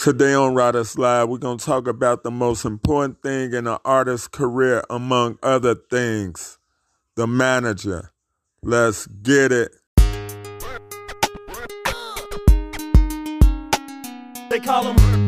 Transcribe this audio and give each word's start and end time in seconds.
Today 0.00 0.32
on 0.32 0.54
Riders 0.54 0.96
Live, 0.96 1.28
we're 1.28 1.38
going 1.38 1.58
to 1.58 1.64
talk 1.64 1.88
about 1.88 2.22
the 2.22 2.30
most 2.30 2.64
important 2.64 3.20
thing 3.20 3.52
in 3.52 3.66
an 3.66 3.78
artist's 3.84 4.28
career, 4.28 4.84
among 4.88 5.40
other 5.42 5.74
things 5.74 6.60
the 7.16 7.26
manager. 7.26 8.12
Let's 8.62 9.08
get 9.08 9.50
it. 9.50 9.74
They 14.50 14.60
call 14.60 14.92
him 14.92 15.26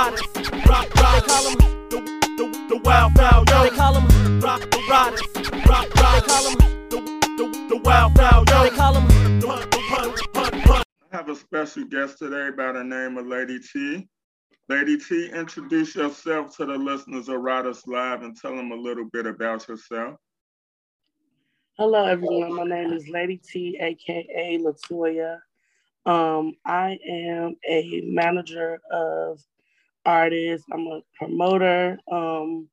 Riders. 0.00 0.22
Rock, 0.66 0.94
rock. 0.94 1.14
They 1.14 1.20
call 1.26 1.50
him 1.50 1.58
the, 1.90 1.98
the, 2.38 2.66
the 2.70 2.80
Wild 2.84 3.18
Wild 3.18 3.50
Yo. 3.50 3.62
They 3.64 3.70
call 3.76 3.94
him 4.00 4.40
Rock 4.40 4.60
the 4.70 4.78
Riders. 4.88 5.22
Rock, 5.68 5.94
rock. 5.94 6.14
They 6.14 6.32
call 6.32 6.48
him 6.48 6.58
the, 6.88 7.00
the, 7.36 7.66
the 7.68 7.76
Wild 7.84 8.16
Wild 8.16 8.48
Yo. 8.48 8.62
They 8.62 8.70
call 8.70 8.94
him 8.94 9.02
Hunt, 9.42 9.74
Hunt, 9.74 10.20
Hunt, 10.34 10.54
Hunt. 10.64 10.86
I 11.12 11.16
have 11.16 11.28
a 11.28 11.36
special 11.36 11.84
guest 11.84 12.16
today 12.16 12.48
by 12.56 12.72
the 12.72 12.82
name 12.82 13.18
of 13.18 13.26
Lady 13.26 13.58
T. 13.58 14.08
Lady 14.70 14.96
T, 14.96 15.28
introduce 15.34 15.94
yourself 15.94 16.56
to 16.56 16.64
the 16.64 16.78
listeners 16.78 17.28
of 17.28 17.42
Riders 17.42 17.82
Live 17.86 18.22
and 18.22 18.34
tell 18.34 18.56
them 18.56 18.72
a 18.72 18.76
little 18.76 19.04
bit 19.12 19.26
about 19.26 19.68
yourself. 19.68 20.16
Hello, 21.76 22.06
everyone. 22.06 22.54
My 22.54 22.64
name 22.64 22.94
is 22.94 23.06
Lady 23.08 23.36
T, 23.36 23.76
aka 23.78 24.58
Latoya. 24.62 25.40
Um, 26.06 26.54
I 26.64 26.98
am 27.06 27.56
a 27.68 28.00
manager 28.06 28.80
of 28.90 29.42
artists. 30.04 30.66
I'm 30.72 30.86
a 30.86 31.00
promoter. 31.16 31.98
Um, 32.10 32.68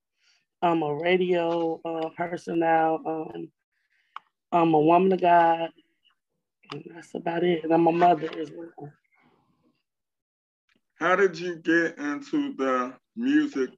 I'm 0.62 0.82
a 0.84 0.96
radio 0.96 1.80
uh, 1.86 2.10
person 2.10 2.60
now. 2.60 3.00
Um, 3.06 3.52
I'm 4.52 4.74
a 4.74 4.80
woman 4.80 5.14
of 5.14 5.22
God. 5.22 5.70
And 6.72 6.84
that's 6.94 7.16
about 7.16 7.44
it. 7.44 7.64
And 7.64 7.74
I'm 7.74 7.88
a 7.88 7.92
mother 7.92 8.30
as 8.40 8.52
well. 8.52 8.92
How 11.00 11.16
did 11.16 11.40
you 11.40 11.58
get 11.58 11.98
into 11.98 12.54
the 12.56 12.94
music 13.16 13.70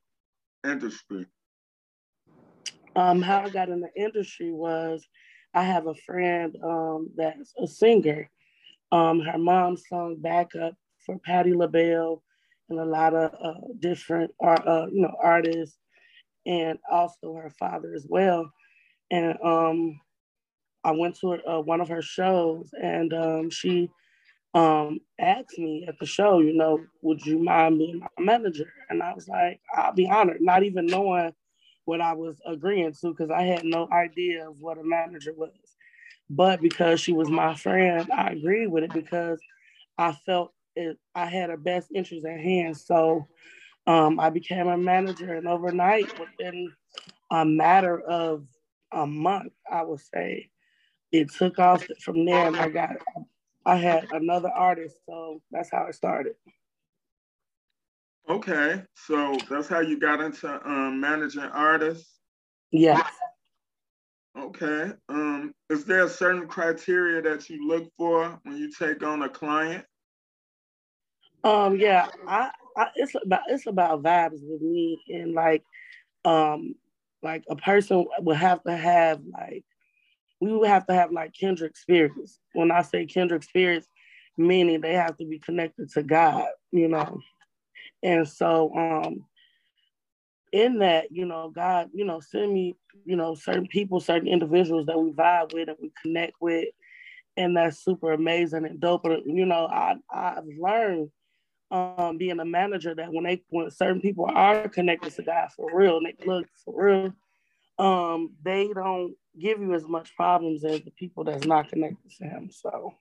industry? 0.66 1.26
Um, 2.96 3.22
how 3.22 3.42
I 3.42 3.50
got 3.50 3.70
in 3.70 3.82
the 3.82 3.90
industry 3.96 4.52
was 4.52 5.06
I 5.54 5.64
have 5.64 5.88
a 5.88 5.96
friend 5.96 6.56
um, 6.64 7.10
that's 7.16 7.54
a 7.62 7.68
singer. 7.68 8.30
Um, 8.92 9.20
her 9.20 9.38
mom 9.38 9.78
sung 9.78 10.18
backup 10.20 10.74
for 11.06 11.20
Patti 11.20 11.54
LaBelle 11.54 12.24
and 12.70 12.80
a 12.80 12.86
lot 12.86 13.14
of 13.14 13.34
uh, 13.44 13.60
different 13.80 14.32
art, 14.40 14.68
uh, 14.68 14.88
you 14.92 15.02
know 15.02 15.16
artists, 15.22 15.78
and 16.46 16.80
also 16.90 17.34
her 17.36 17.52
father 17.60 17.94
as 17.96 18.06
well. 18.08 18.52
And 19.12 19.38
um, 19.44 20.00
I 20.84 20.92
went 20.92 21.20
to 21.20 21.38
uh, 21.48 21.62
one 21.62 21.82
of 21.82 21.90
her 21.90 22.02
shows, 22.02 22.70
and 22.82 23.14
um, 23.14 23.50
she 23.50 23.90
um, 24.54 25.00
asked 25.20 25.58
me 25.58 25.86
at 25.88 26.00
the 26.00 26.06
show, 26.06 26.40
you 26.40 26.54
know, 26.54 26.80
would 27.02 27.26
you 27.26 27.40
mind 27.40 27.78
being 27.78 28.00
my 28.00 28.08
manager? 28.24 28.72
And 28.90 29.04
I 29.04 29.14
was 29.14 29.28
like, 29.28 29.60
I'll 29.76 29.94
be 29.94 30.10
honored, 30.10 30.42
not 30.42 30.64
even 30.64 30.86
knowing 30.86 31.34
what 31.86 32.02
I 32.02 32.14
was 32.14 32.40
agreeing 32.46 32.94
to, 33.02 33.10
because 33.10 33.32
I 33.32 33.44
had 33.44 33.64
no 33.64 33.88
idea 33.92 34.48
of 34.48 34.60
what 34.60 34.78
a 34.78 34.84
manager 34.84 35.34
was. 35.34 35.52
But 36.30 36.62
because 36.62 37.00
she 37.00 37.12
was 37.14 37.30
my 37.30 37.56
friend, 37.56 38.10
I 38.12 38.30
agreed 38.30 38.68
with 38.68 38.84
it 38.84 38.94
because 38.94 39.40
I 39.98 40.14
felt 40.14 40.54
it, 40.80 40.98
I 41.14 41.26
had 41.26 41.50
her 41.50 41.58
best 41.58 41.90
interest 41.94 42.26
at 42.26 42.40
hand. 42.40 42.78
So 42.78 43.28
um, 43.86 44.20
I 44.20 44.30
became 44.30 44.68
a 44.68 44.78
manager, 44.78 45.34
and 45.34 45.48
overnight, 45.48 46.08
within 46.20 46.72
a 47.32 47.46
matter 47.46 48.00
of 48.02 48.46
a 48.92 49.06
month, 49.06 49.54
I 49.72 49.84
would 49.84 50.00
say, 50.00 50.50
it 51.12 51.32
took 51.32 51.60
off 51.60 51.86
from 52.02 52.26
there, 52.26 52.48
and 52.48 52.56
I 52.56 52.70
got 52.70 52.92
I 53.66 53.76
had 53.76 54.08
another 54.12 54.50
artist, 54.50 54.96
so 55.06 55.42
that's 55.52 55.70
how 55.72 55.86
it 55.88 55.96
started. 55.96 56.36
Okay, 58.30 58.84
so 58.94 59.38
that's 59.50 59.68
how 59.68 59.80
you 59.80 60.00
got 60.00 60.22
into 60.22 60.48
um, 60.68 61.00
managing 61.00 61.42
artists. 61.42 62.20
Yes. 62.72 63.02
Okay. 64.38 64.92
Um, 65.10 65.54
is 65.70 65.86
there 65.86 66.04
a 66.04 66.10
certain 66.10 66.48
criteria 66.48 67.22
that 67.24 67.50
you 67.50 67.68
look 67.68 67.92
for 67.98 68.40
when 68.44 68.58
you 68.58 68.72
take 68.72 69.04
on 69.04 69.24
a 69.24 69.30
client? 69.30 69.84
Um, 71.44 71.78
yeah, 71.78 72.08
I, 72.28 72.52
I 72.76 72.88
it's 72.96 73.16
about 73.16 73.42
it's 73.48 73.68
about 73.68 74.04
vibes 74.04 74.40
with 74.42 74.62
me 74.62 75.02
and 75.10 75.34
like 75.34 75.64
um 76.26 76.76
like 77.22 77.44
a 77.50 77.56
person 77.56 78.06
would 78.20 78.38
have 78.38 78.64
to 78.64 78.76
have 78.76 79.22
like 79.34 79.64
we 80.42 80.52
would 80.54 80.68
have 80.70 80.86
to 80.88 80.94
have 80.94 81.12
like 81.12 81.34
kindred 81.34 81.76
spirits. 81.78 82.40
When 82.54 82.72
I 82.72 82.82
say 82.82 83.06
kindred 83.06 83.44
spirits, 83.44 83.88
meaning 84.38 84.82
they 84.82 84.94
have 84.94 85.18
to 85.18 85.26
be 85.26 85.40
connected 85.40 85.90
to 85.92 86.04
God, 86.04 86.48
you 86.72 86.88
know. 86.88 87.20
And 88.04 88.28
so 88.28 88.74
um 88.76 89.26
in 90.52 90.80
that, 90.80 91.12
you 91.12 91.26
know, 91.26 91.52
God, 91.54 91.90
you 91.94 92.06
know, 92.06 92.20
send 92.20 92.54
me, 92.54 92.76
you 93.06 93.16
know, 93.16 93.36
certain 93.36 93.68
people, 93.68 94.00
certain 94.00 94.28
individuals 94.28 94.88
that 94.88 95.00
we 95.00 95.12
vibe 95.12 95.54
with 95.54 95.70
and 95.70 95.78
we 95.82 95.92
connect 96.02 96.34
with. 96.42 96.70
And 97.38 97.56
that's 97.56 97.84
super 97.84 98.12
amazing 98.12 98.66
and 98.66 98.80
dope. 98.80 99.06
And, 99.06 99.22
you 99.26 99.46
know, 99.46 99.68
I, 99.68 99.96
I've 100.12 100.46
learned 100.60 101.12
um, 101.72 102.18
being 102.18 102.40
a 102.40 102.46
manager 102.46 102.96
that 102.96 103.12
when 103.14 103.24
they 103.26 103.44
when 103.50 103.70
certain 103.70 104.02
people 104.02 104.30
are 104.34 104.68
connected 104.70 105.14
to 105.16 105.24
God 105.24 105.50
for 105.56 105.70
real 105.74 105.98
and 105.98 106.08
they 106.08 106.26
look 106.26 106.48
for 106.66 106.86
real, 106.86 107.14
um, 107.78 108.32
they 108.44 108.70
don't 108.74 109.16
give 109.40 109.62
you 109.62 109.74
as 109.74 109.86
much 109.86 110.16
problems 110.16 110.66
as 110.66 110.82
the 110.82 110.92
people 110.92 111.24
that's 111.24 111.46
not 111.46 111.70
connected 111.70 112.12
to 112.18 112.24
him. 112.26 112.50
So 112.52 112.96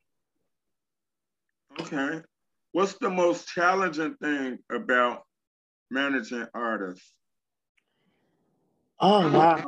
Okay. 1.81 2.23
What's 2.73 2.95
the 2.95 3.11
most 3.11 3.49
challenging 3.49 4.15
thing 4.17 4.59
about 4.71 5.23
managing 5.91 6.47
artists? 6.55 7.15
Oh 9.01 9.31
wow! 9.33 9.65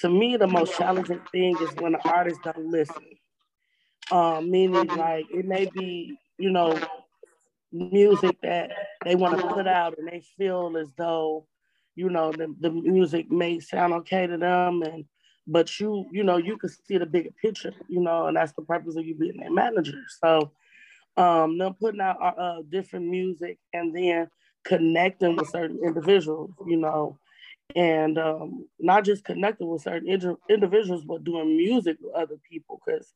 To 0.00 0.08
me, 0.08 0.36
the 0.36 0.46
most 0.46 0.76
challenging 0.76 1.20
thing 1.32 1.56
is 1.60 1.70
when 1.76 1.92
the 1.92 2.08
artist 2.08 2.40
don't 2.44 2.70
listen. 2.70 3.04
Um, 4.10 4.50
meaning, 4.50 4.86
like 4.88 5.26
it 5.30 5.46
may 5.46 5.66
be, 5.66 6.18
you 6.38 6.50
know, 6.50 6.78
music 7.74 8.36
that 8.42 8.70
they 9.04 9.14
want 9.14 9.38
to 9.38 9.46
put 9.48 9.66
out, 9.66 9.98
and 9.98 10.08
they 10.08 10.22
feel 10.38 10.76
as 10.80 10.88
though, 10.96 11.46
you 11.94 12.08
know, 12.08 12.32
the, 12.32 12.54
the 12.60 12.70
music 12.70 13.30
may 13.30 13.60
sound 13.60 13.92
okay 13.92 14.26
to 14.26 14.36
them, 14.36 14.82
and 14.82 15.04
but 15.46 15.78
you, 15.78 16.06
you 16.10 16.24
know, 16.24 16.38
you 16.38 16.56
can 16.56 16.70
see 16.70 16.96
the 16.96 17.06
bigger 17.06 17.30
picture, 17.42 17.74
you 17.88 18.00
know, 18.00 18.26
and 18.26 18.36
that's 18.36 18.52
the 18.52 18.62
purpose 18.62 18.96
of 18.96 19.04
you 19.04 19.14
being 19.14 19.42
a 19.42 19.50
manager. 19.50 19.98
So, 20.22 20.52
um, 21.16 21.58
them 21.58 21.74
putting 21.74 22.00
out 22.00 22.16
uh, 22.20 22.40
uh 22.40 22.62
different 22.70 23.06
music 23.06 23.58
and 23.72 23.94
then 23.94 24.28
connecting 24.64 25.36
with 25.36 25.50
certain 25.50 25.78
individuals, 25.84 26.50
you 26.66 26.78
know, 26.78 27.18
and 27.76 28.18
um, 28.18 28.66
not 28.78 29.04
just 29.04 29.24
connecting 29.24 29.68
with 29.68 29.82
certain 29.82 30.08
ind- 30.08 30.36
individuals, 30.48 31.04
but 31.04 31.24
doing 31.24 31.56
music 31.56 31.98
with 32.00 32.14
other 32.14 32.36
people. 32.50 32.80
Because 32.84 33.12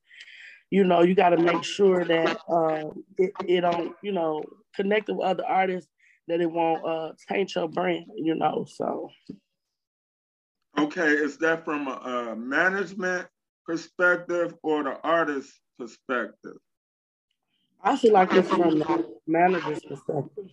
you 0.70 0.84
know 0.84 1.02
you 1.02 1.14
got 1.14 1.30
to 1.30 1.38
make 1.38 1.64
sure 1.64 2.04
that 2.04 2.40
um, 2.48 3.04
it, 3.16 3.32
it 3.46 3.60
don't, 3.62 3.94
you 4.02 4.12
know, 4.12 4.42
connect 4.74 5.08
with 5.08 5.20
other 5.20 5.44
artists 5.46 5.90
that 6.28 6.40
it 6.40 6.50
won't 6.50 6.84
uh, 6.86 7.12
taint 7.28 7.54
your 7.54 7.68
brand. 7.68 8.06
You 8.16 8.34
know, 8.34 8.66
so. 8.68 9.10
Okay, 10.78 11.08
is 11.08 11.38
that 11.38 11.64
from 11.64 11.88
a, 11.88 11.92
a 12.32 12.36
management 12.36 13.26
perspective 13.66 14.54
or 14.62 14.84
the 14.84 15.00
artist 15.02 15.52
perspective? 15.78 16.56
I 17.82 17.96
feel 17.96 18.12
like 18.12 18.32
it's 18.32 18.48
from 18.48 18.78
the 18.78 19.06
manager's 19.26 19.80
perspective. 19.80 20.50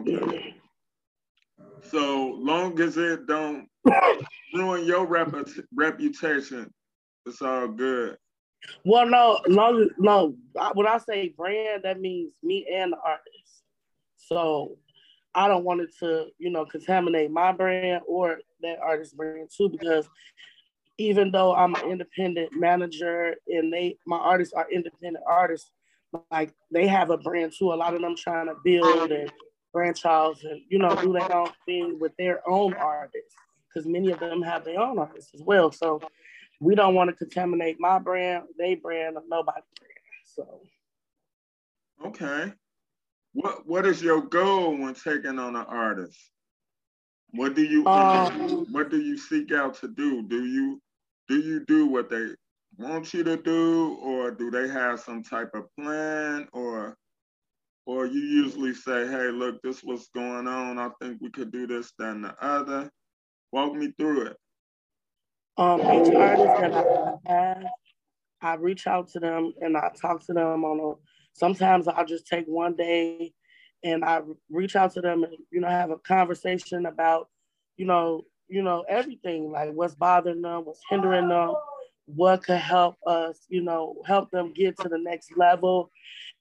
Okay. 0.00 0.54
So 1.90 2.38
long 2.38 2.80
as 2.80 2.96
it 2.96 3.26
don't 3.26 3.68
ruin 4.54 4.84
your 4.84 5.06
rep- 5.06 5.34
reputation, 5.74 6.72
it's 7.26 7.42
all 7.42 7.68
good. 7.68 8.16
Well, 8.84 9.06
no, 9.06 9.40
no, 9.46 9.88
no. 9.98 10.34
When 10.74 10.86
I 10.86 10.98
say 10.98 11.28
brand, 11.28 11.82
that 11.84 12.00
means 12.00 12.32
me 12.42 12.66
and 12.72 12.92
the 12.92 12.98
artist. 13.04 13.62
So 14.16 14.76
I 15.34 15.48
don't 15.48 15.64
want 15.64 15.80
it 15.80 15.90
to, 16.00 16.26
you 16.38 16.50
know, 16.50 16.64
contaminate 16.64 17.30
my 17.30 17.52
brand 17.52 18.02
or 18.06 18.38
that 18.62 18.78
artist 18.80 19.16
brand 19.16 19.50
too, 19.56 19.68
because 19.68 20.08
even 20.98 21.30
though 21.30 21.54
I'm 21.54 21.74
an 21.74 21.90
independent 21.90 22.50
manager 22.52 23.34
and 23.48 23.72
they 23.72 23.96
my 24.06 24.18
artists 24.18 24.54
are 24.54 24.70
independent 24.70 25.24
artists, 25.26 25.70
like 26.30 26.54
they 26.70 26.86
have 26.86 27.10
a 27.10 27.16
brand 27.16 27.52
too. 27.58 27.72
A 27.72 27.74
lot 27.74 27.94
of 27.94 28.00
them 28.00 28.14
trying 28.16 28.46
to 28.46 28.54
build 28.62 29.10
and 29.10 29.30
branch 29.72 30.04
off 30.04 30.42
and 30.44 30.60
you 30.68 30.78
know 30.78 30.94
do 30.96 31.12
their 31.12 31.34
own 31.34 31.48
thing 31.66 31.98
with 31.98 32.12
their 32.18 32.46
own 32.48 32.74
artists 32.74 33.34
because 33.68 33.88
many 33.88 34.10
of 34.10 34.20
them 34.20 34.42
have 34.42 34.64
their 34.64 34.80
own 34.80 34.98
artists 34.98 35.32
as 35.34 35.42
well. 35.42 35.72
So 35.72 36.00
we 36.62 36.76
don't 36.76 36.94
want 36.94 37.10
to 37.10 37.16
contaminate 37.16 37.80
my 37.80 37.98
brand, 37.98 38.44
they 38.56 38.76
brand, 38.76 39.16
or 39.16 39.22
nobody 39.28 39.60
brand. 39.78 39.92
So 40.24 40.60
okay. 42.06 42.52
what 43.32 43.66
what 43.66 43.84
is 43.84 44.00
your 44.00 44.22
goal 44.22 44.76
when 44.76 44.94
taking 44.94 45.38
on 45.38 45.56
an 45.56 45.66
artist? 45.66 46.18
What 47.32 47.54
do 47.54 47.64
you 47.64 47.86
um, 47.86 48.66
what 48.70 48.90
do 48.90 49.00
you 49.00 49.18
seek 49.18 49.52
out 49.52 49.74
to 49.80 49.88
do? 49.88 50.22
Do 50.22 50.44
you 50.44 50.80
do 51.28 51.40
you 51.40 51.64
do 51.66 51.86
what 51.86 52.08
they 52.08 52.28
want 52.78 53.12
you 53.12 53.24
to 53.24 53.36
do, 53.36 53.98
or 54.00 54.30
do 54.30 54.50
they 54.50 54.68
have 54.68 55.00
some 55.00 55.22
type 55.22 55.50
of 55.54 55.64
plan, 55.76 56.46
or 56.52 56.96
or 57.86 58.06
you 58.06 58.20
usually 58.20 58.74
say, 58.74 59.08
hey, 59.08 59.30
look, 59.30 59.60
this 59.62 59.82
was 59.82 60.08
going 60.14 60.46
on. 60.46 60.78
I 60.78 60.90
think 61.00 61.20
we 61.20 61.30
could 61.30 61.50
do 61.50 61.66
this, 61.66 61.92
then 61.98 62.22
the 62.22 62.36
other. 62.40 62.88
Walk 63.50 63.74
me 63.74 63.92
through 63.98 64.26
it. 64.26 64.36
Um, 65.58 65.80
each 65.80 66.14
artist 66.14 66.60
that 66.60 66.74
I 66.74 67.32
have, 67.32 67.64
I 68.40 68.54
reach 68.54 68.86
out 68.86 69.08
to 69.08 69.20
them 69.20 69.52
and 69.60 69.76
I 69.76 69.90
talk 70.00 70.24
to 70.26 70.32
them 70.32 70.64
on 70.64 70.80
a. 70.80 70.98
Sometimes 71.34 71.88
I'll 71.88 72.06
just 72.06 72.26
take 72.26 72.46
one 72.46 72.74
day, 72.74 73.32
and 73.84 74.04
I 74.04 74.20
reach 74.50 74.76
out 74.76 74.92
to 74.94 75.00
them 75.00 75.24
and 75.24 75.34
you 75.50 75.60
know 75.60 75.68
have 75.68 75.90
a 75.90 75.98
conversation 75.98 76.86
about, 76.86 77.28
you 77.76 77.86
know, 77.86 78.22
you 78.48 78.62
know 78.62 78.84
everything 78.88 79.50
like 79.50 79.72
what's 79.72 79.94
bothering 79.94 80.42
them, 80.42 80.64
what's 80.64 80.80
hindering 80.88 81.28
them, 81.28 81.54
what 82.06 82.44
could 82.44 82.58
help 82.58 82.96
us, 83.06 83.38
you 83.48 83.62
know, 83.62 83.96
help 84.06 84.30
them 84.30 84.52
get 84.52 84.78
to 84.80 84.88
the 84.88 84.98
next 84.98 85.36
level, 85.36 85.90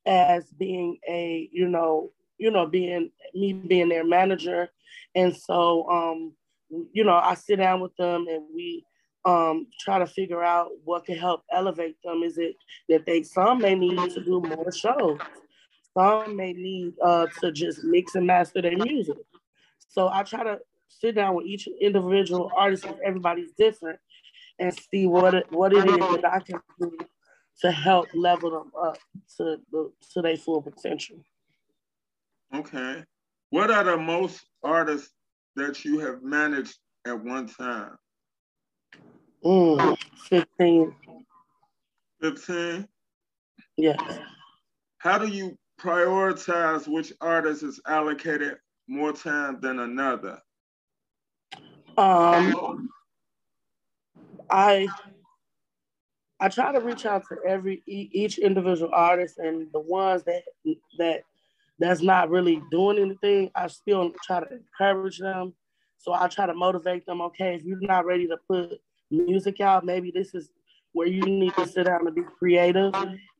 as 0.05 0.45
being 0.51 0.97
a, 1.07 1.49
you 1.51 1.67
know, 1.67 2.11
you 2.37 2.51
know, 2.51 2.65
being 2.65 3.11
me 3.33 3.53
being 3.53 3.89
their 3.89 4.05
manager, 4.05 4.69
and 5.15 5.35
so 5.35 5.89
um, 5.89 6.33
you 6.93 7.03
know, 7.03 7.15
I 7.15 7.35
sit 7.35 7.57
down 7.57 7.81
with 7.81 7.95
them 7.97 8.27
and 8.29 8.45
we 8.53 8.85
um, 9.25 9.67
try 9.79 9.99
to 9.99 10.07
figure 10.07 10.43
out 10.43 10.69
what 10.83 11.05
can 11.05 11.17
help 11.17 11.43
elevate 11.51 11.97
them. 12.03 12.23
Is 12.23 12.37
it 12.37 12.55
that 12.89 13.05
they 13.05 13.23
some 13.23 13.59
may 13.59 13.75
need 13.75 14.11
to 14.11 14.23
do 14.23 14.41
more 14.41 14.71
shows, 14.71 15.19
some 15.93 16.35
may 16.35 16.53
need 16.53 16.93
uh, 17.03 17.27
to 17.41 17.51
just 17.51 17.83
mix 17.83 18.15
and 18.15 18.25
master 18.25 18.61
their 18.61 18.77
music. 18.77 19.17
So 19.89 20.09
I 20.09 20.23
try 20.23 20.43
to 20.43 20.59
sit 20.87 21.15
down 21.15 21.35
with 21.35 21.45
each 21.45 21.67
individual 21.79 22.51
artist, 22.55 22.85
everybody's 23.05 23.51
different, 23.57 23.99
and 24.59 24.73
see 24.73 25.07
what 25.07 25.33
it, 25.33 25.51
what 25.51 25.73
it 25.73 25.85
is 25.85 25.97
that 25.97 26.25
I 26.25 26.39
can 26.39 26.59
do 26.79 26.97
to 27.61 27.71
help 27.71 28.07
level 28.13 28.51
them 28.51 28.71
up 28.81 28.97
to 29.37 29.57
the 29.71 29.91
to 30.13 30.21
their 30.21 30.37
full 30.37 30.61
potential. 30.61 31.17
Okay. 32.53 33.03
What 33.49 33.69
are 33.69 33.83
the 33.83 33.97
most 33.97 34.45
artists 34.63 35.09
that 35.55 35.83
you 35.83 35.99
have 35.99 36.23
managed 36.23 36.77
at 37.05 37.21
one 37.23 37.47
time? 37.47 37.97
Mm, 39.43 39.97
15. 40.29 40.95
15? 42.21 42.87
Yes. 43.77 43.99
How 44.99 45.17
do 45.17 45.27
you 45.27 45.57
prioritize 45.79 46.87
which 46.87 47.11
artist 47.21 47.63
is 47.63 47.79
allocated 47.87 48.57
more 48.87 49.13
time 49.13 49.59
than 49.59 49.79
another? 49.79 50.39
Um, 51.97 52.89
I 54.49 54.87
I 56.39 56.49
try 56.49 56.71
to 56.71 56.79
reach 56.79 57.05
out 57.05 57.23
to 57.29 57.37
every 57.47 57.83
each 57.85 58.37
individual 58.37 58.91
artist, 58.93 59.39
and 59.39 59.67
the 59.73 59.79
ones 59.79 60.23
that 60.23 60.43
that 60.97 61.23
that's 61.79 62.01
not 62.01 62.29
really 62.29 62.61
doing 62.71 62.99
anything, 62.99 63.51
I 63.55 63.67
still 63.67 64.11
try 64.25 64.41
to 64.41 64.47
encourage 64.51 65.17
them. 65.17 65.53
So 65.97 66.13
I 66.13 66.27
try 66.27 66.45
to 66.45 66.53
motivate 66.53 67.05
them. 67.05 67.21
Okay, 67.21 67.55
if 67.55 67.63
you're 67.63 67.79
not 67.81 68.05
ready 68.05 68.27
to 68.27 68.37
put 68.47 68.79
music 69.11 69.61
out, 69.61 69.85
maybe 69.85 70.11
this 70.11 70.33
is 70.33 70.49
where 70.93 71.07
you 71.07 71.21
need 71.21 71.53
to 71.55 71.67
sit 71.67 71.85
down 71.85 72.05
and 72.05 72.15
be 72.15 72.23
creative 72.37 72.93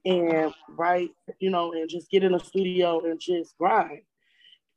and 0.05 0.53
write, 0.69 1.11
you 1.39 1.49
know, 1.49 1.73
and 1.73 1.89
just 1.89 2.09
get 2.09 2.23
in 2.23 2.31
the 2.31 2.39
studio 2.39 3.01
and 3.05 3.19
just 3.19 3.57
grind. 3.57 4.01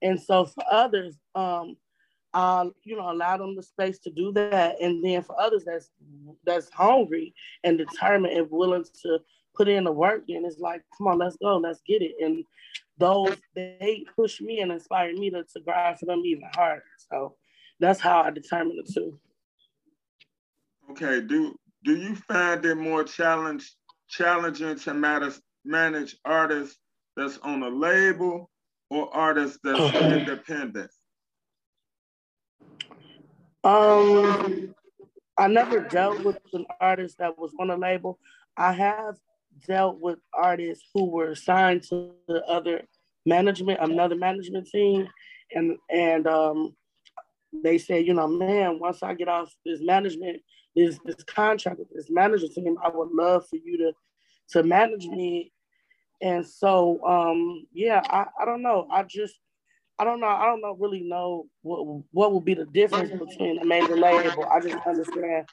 And 0.03 0.21
so 0.21 0.45
for 0.45 0.65
others, 0.71 1.17
um, 1.35 1.77
I'll, 2.33 2.73
you 2.83 2.97
know, 2.97 3.11
allow 3.11 3.37
them 3.37 3.55
the 3.55 3.63
space 3.63 3.99
to 4.01 4.11
do 4.11 4.33
that. 4.33 4.81
And 4.81 5.05
then 5.05 5.23
for 5.23 5.41
others 5.41 5.65
that's 5.65 5.91
that's 6.45 6.69
hungry 6.71 7.33
and 7.63 7.79
determined 7.79 8.37
and 8.37 8.51
willing 8.51 8.85
to 9.03 9.19
put 9.55 9.69
in 9.69 9.85
the 9.85 9.93
work, 9.93 10.25
then 10.29 10.45
it's 10.45 10.59
like, 10.59 10.83
come 10.99 11.07
on, 11.07 11.19
let's 11.19 11.37
go, 11.37 11.57
let's 11.59 11.81
get 11.87 12.03
it. 12.03 12.17
And 12.21 12.45
those 12.99 13.37
they 13.55 14.05
push 14.17 14.41
me 14.41 14.61
and 14.61 14.73
inspire 14.73 15.13
me 15.15 15.31
to, 15.31 15.45
to 15.45 15.61
grind 15.65 15.99
for 15.99 16.07
them 16.07 16.23
even 16.25 16.49
harder. 16.55 16.83
So 17.11 17.37
that's 17.79 18.01
how 18.01 18.23
I 18.23 18.31
determine 18.31 18.77
the 18.85 18.93
two. 18.93 19.19
Okay, 20.91 21.21
do 21.21 21.55
do 21.85 21.97
you 21.97 22.15
find 22.15 22.65
it 22.65 22.77
more 22.77 23.05
challenge 23.05 23.75
challenging 24.09 24.77
to 24.79 24.95
manage 24.95 25.35
manage 25.65 26.17
artists 26.25 26.79
that's 27.17 27.39
on 27.39 27.63
a 27.63 27.69
label 27.69 28.51
or 28.91 29.15
artists 29.15 29.59
that's 29.63 29.95
independent? 29.95 30.91
Um, 33.63 34.75
I 35.39 35.49
never 35.49 35.81
dealt 35.81 36.23
with 36.23 36.39
an 36.53 36.67
artist 36.81 37.19
that 37.19 37.39
was 37.39 37.53
on 37.59 37.71
a 37.71 37.77
label. 37.77 38.19
I 38.57 38.73
have 38.73 39.17
dealt 39.67 40.01
with 40.01 40.19
artists 40.35 40.85
who 40.93 41.07
were 41.07 41.35
signed 41.35 41.83
to 41.85 42.11
the 42.29 42.45
other 42.45 42.83
management, 43.25 43.81
another 43.81 44.17
management 44.17 44.69
team, 44.69 45.09
and 45.53 45.77
and 45.91 46.27
um, 46.27 46.77
they 47.63 47.79
said, 47.79 48.07
you 48.07 48.15
know, 48.15 48.27
man, 48.27 48.79
once 48.79 49.03
I 49.03 49.15
get 49.15 49.29
off 49.29 49.55
this 49.65 49.81
management, 49.81 50.43
this 50.75 50.99
this 51.05 51.23
contract 51.25 51.79
with 51.79 51.91
this 51.91 52.11
manager 52.11 52.49
team, 52.49 52.77
I 52.83 52.89
would 52.89 53.11
love 53.13 53.47
for 53.49 53.57
you 53.57 53.79
to 53.79 53.93
to 54.51 54.63
manage 54.63 55.07
me. 55.07 55.53
And 56.21 56.47
so, 56.47 57.05
um, 57.05 57.67
yeah, 57.73 58.01
I, 58.09 58.27
I 58.41 58.45
don't 58.45 58.63
know. 58.63 58.87
I 58.91 59.03
just 59.03 59.35
I 59.99 60.05
don't 60.05 60.21
know. 60.21 60.27
I 60.27 60.47
don't 60.47 60.61
know 60.61 60.77
really 60.79 61.03
know 61.03 61.47
what 61.63 62.05
what 62.13 62.33
would 62.33 62.45
be 62.45 62.55
the 62.55 62.67
difference 62.67 63.11
between 63.11 63.59
a 63.59 63.65
major 63.65 63.97
label. 63.97 64.45
I 64.47 64.61
just 64.61 64.87
understand 64.87 65.49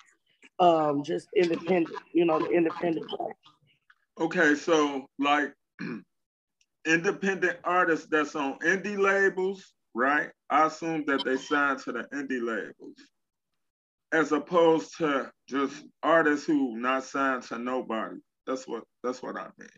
um 0.60 1.04
just 1.04 1.28
independent, 1.36 1.96
you 2.14 2.26
know, 2.26 2.40
the 2.40 2.50
independent 2.50 3.10
part. 3.10 3.34
Okay, 4.20 4.56
so 4.56 5.08
like 5.20 5.54
independent 6.86 7.58
artists 7.64 8.08
that's 8.10 8.36
on 8.36 8.58
indie 8.60 8.98
labels, 8.98 9.74
right? 9.94 10.30
I 10.50 10.66
assume 10.68 11.04
that 11.08 11.24
they 11.24 11.38
sign 11.38 11.78
to 11.80 11.92
the 11.92 12.04
indie 12.14 12.42
labels, 12.42 12.98
as 14.12 14.32
opposed 14.32 14.98
to 14.98 15.32
just 15.48 15.84
artists 16.04 16.46
who 16.46 16.78
not 16.78 17.04
signed 17.04 17.44
to 17.44 17.58
nobody. 17.58 18.18
That's 18.46 18.68
what 18.68 18.84
that's 19.04 19.22
what 19.22 19.38
I 19.38 19.48
mean. 19.58 19.70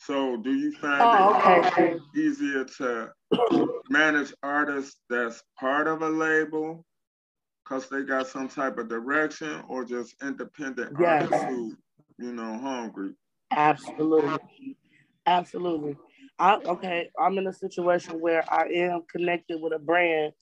So, 0.00 0.36
do 0.36 0.54
you 0.54 0.72
find 0.72 1.02
oh, 1.02 1.60
it 1.60 1.66
okay. 1.66 1.94
Uh, 1.94 1.98
easier 2.16 2.64
to 2.64 3.10
manage 3.90 4.32
artists 4.42 5.00
that's 5.10 5.42
part 5.58 5.88
of 5.88 6.02
a 6.02 6.08
label 6.08 6.84
because 7.64 7.88
they 7.88 8.02
got 8.02 8.28
some 8.28 8.48
type 8.48 8.78
of 8.78 8.88
direction, 8.88 9.62
or 9.68 9.84
just 9.84 10.14
independent 10.22 10.96
yes. 10.98 11.24
artists 11.24 11.44
who, 11.46 11.76
you 12.18 12.32
know, 12.32 12.58
hungry? 12.58 13.12
Absolutely, 13.50 14.38
absolutely. 15.26 15.96
I, 16.38 16.54
okay, 16.54 17.10
I'm 17.18 17.36
in 17.36 17.46
a 17.46 17.52
situation 17.52 18.20
where 18.20 18.44
I 18.52 18.68
am 18.68 19.02
connected 19.10 19.60
with 19.60 19.72
a 19.74 19.78
brand, 19.78 20.32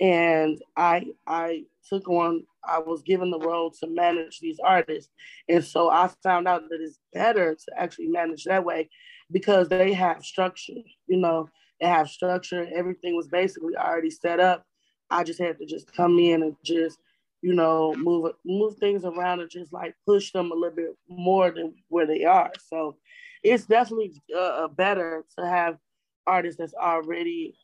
and 0.00 0.60
I 0.76 1.06
I 1.26 1.64
took 1.88 2.08
on 2.08 2.44
I 2.64 2.78
was 2.78 3.02
given 3.02 3.30
the 3.30 3.38
role 3.38 3.70
to 3.80 3.86
manage 3.86 4.40
these 4.40 4.58
artists, 4.64 5.10
and 5.48 5.64
so 5.64 5.90
I 5.90 6.10
found 6.22 6.48
out 6.48 6.62
that 6.70 6.80
it's 6.80 6.98
better 7.12 7.54
to 7.54 7.80
actually 7.80 8.08
manage 8.08 8.44
that 8.44 8.64
way 8.64 8.88
because 9.30 9.68
they 9.68 9.92
have 9.92 10.24
structure. 10.24 10.72
You 11.06 11.18
know, 11.18 11.48
they 11.80 11.86
have 11.86 12.08
structure. 12.08 12.68
Everything 12.74 13.16
was 13.16 13.28
basically 13.28 13.76
already 13.76 14.10
set 14.10 14.40
up. 14.40 14.64
I 15.10 15.24
just 15.24 15.40
had 15.40 15.58
to 15.58 15.66
just 15.66 15.92
come 15.94 16.18
in 16.18 16.42
and 16.42 16.56
just 16.64 16.98
you 17.42 17.54
know 17.54 17.94
move 17.96 18.32
move 18.44 18.76
things 18.76 19.04
around 19.04 19.40
and 19.40 19.50
just 19.50 19.72
like 19.72 19.94
push 20.06 20.32
them 20.32 20.50
a 20.50 20.54
little 20.54 20.76
bit 20.76 20.96
more 21.08 21.50
than 21.50 21.74
where 21.88 22.06
they 22.06 22.24
are. 22.24 22.52
So 22.68 22.96
it's 23.42 23.66
definitely 23.66 24.12
uh, 24.36 24.68
better 24.68 25.24
to 25.38 25.46
have 25.46 25.78
artists 26.26 26.58
that's 26.58 26.74
already 26.74 27.54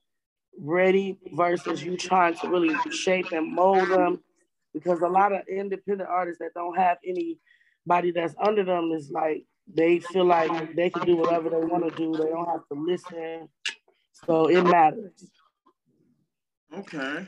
ready 0.58 1.18
versus 1.32 1.82
you 1.82 1.96
trying 1.96 2.34
to 2.36 2.48
really 2.48 2.74
shape 2.90 3.32
and 3.32 3.54
mold 3.54 3.88
them. 3.88 4.20
Because 4.74 5.00
a 5.00 5.08
lot 5.08 5.32
of 5.32 5.40
independent 5.48 6.08
artists 6.08 6.38
that 6.40 6.54
don't 6.54 6.76
have 6.76 6.98
anybody 7.06 8.10
that's 8.10 8.34
under 8.38 8.62
them 8.62 8.92
is 8.92 9.10
like 9.10 9.44
they 9.72 10.00
feel 10.00 10.24
like 10.24 10.76
they 10.76 10.90
can 10.90 11.06
do 11.06 11.16
whatever 11.16 11.48
they 11.48 11.64
want 11.64 11.88
to 11.88 11.96
do. 11.96 12.12
They 12.12 12.28
don't 12.28 12.46
have 12.46 12.66
to 12.68 12.78
listen. 12.78 13.48
So 14.12 14.48
it 14.48 14.62
matters. 14.62 15.30
Okay. 16.74 17.26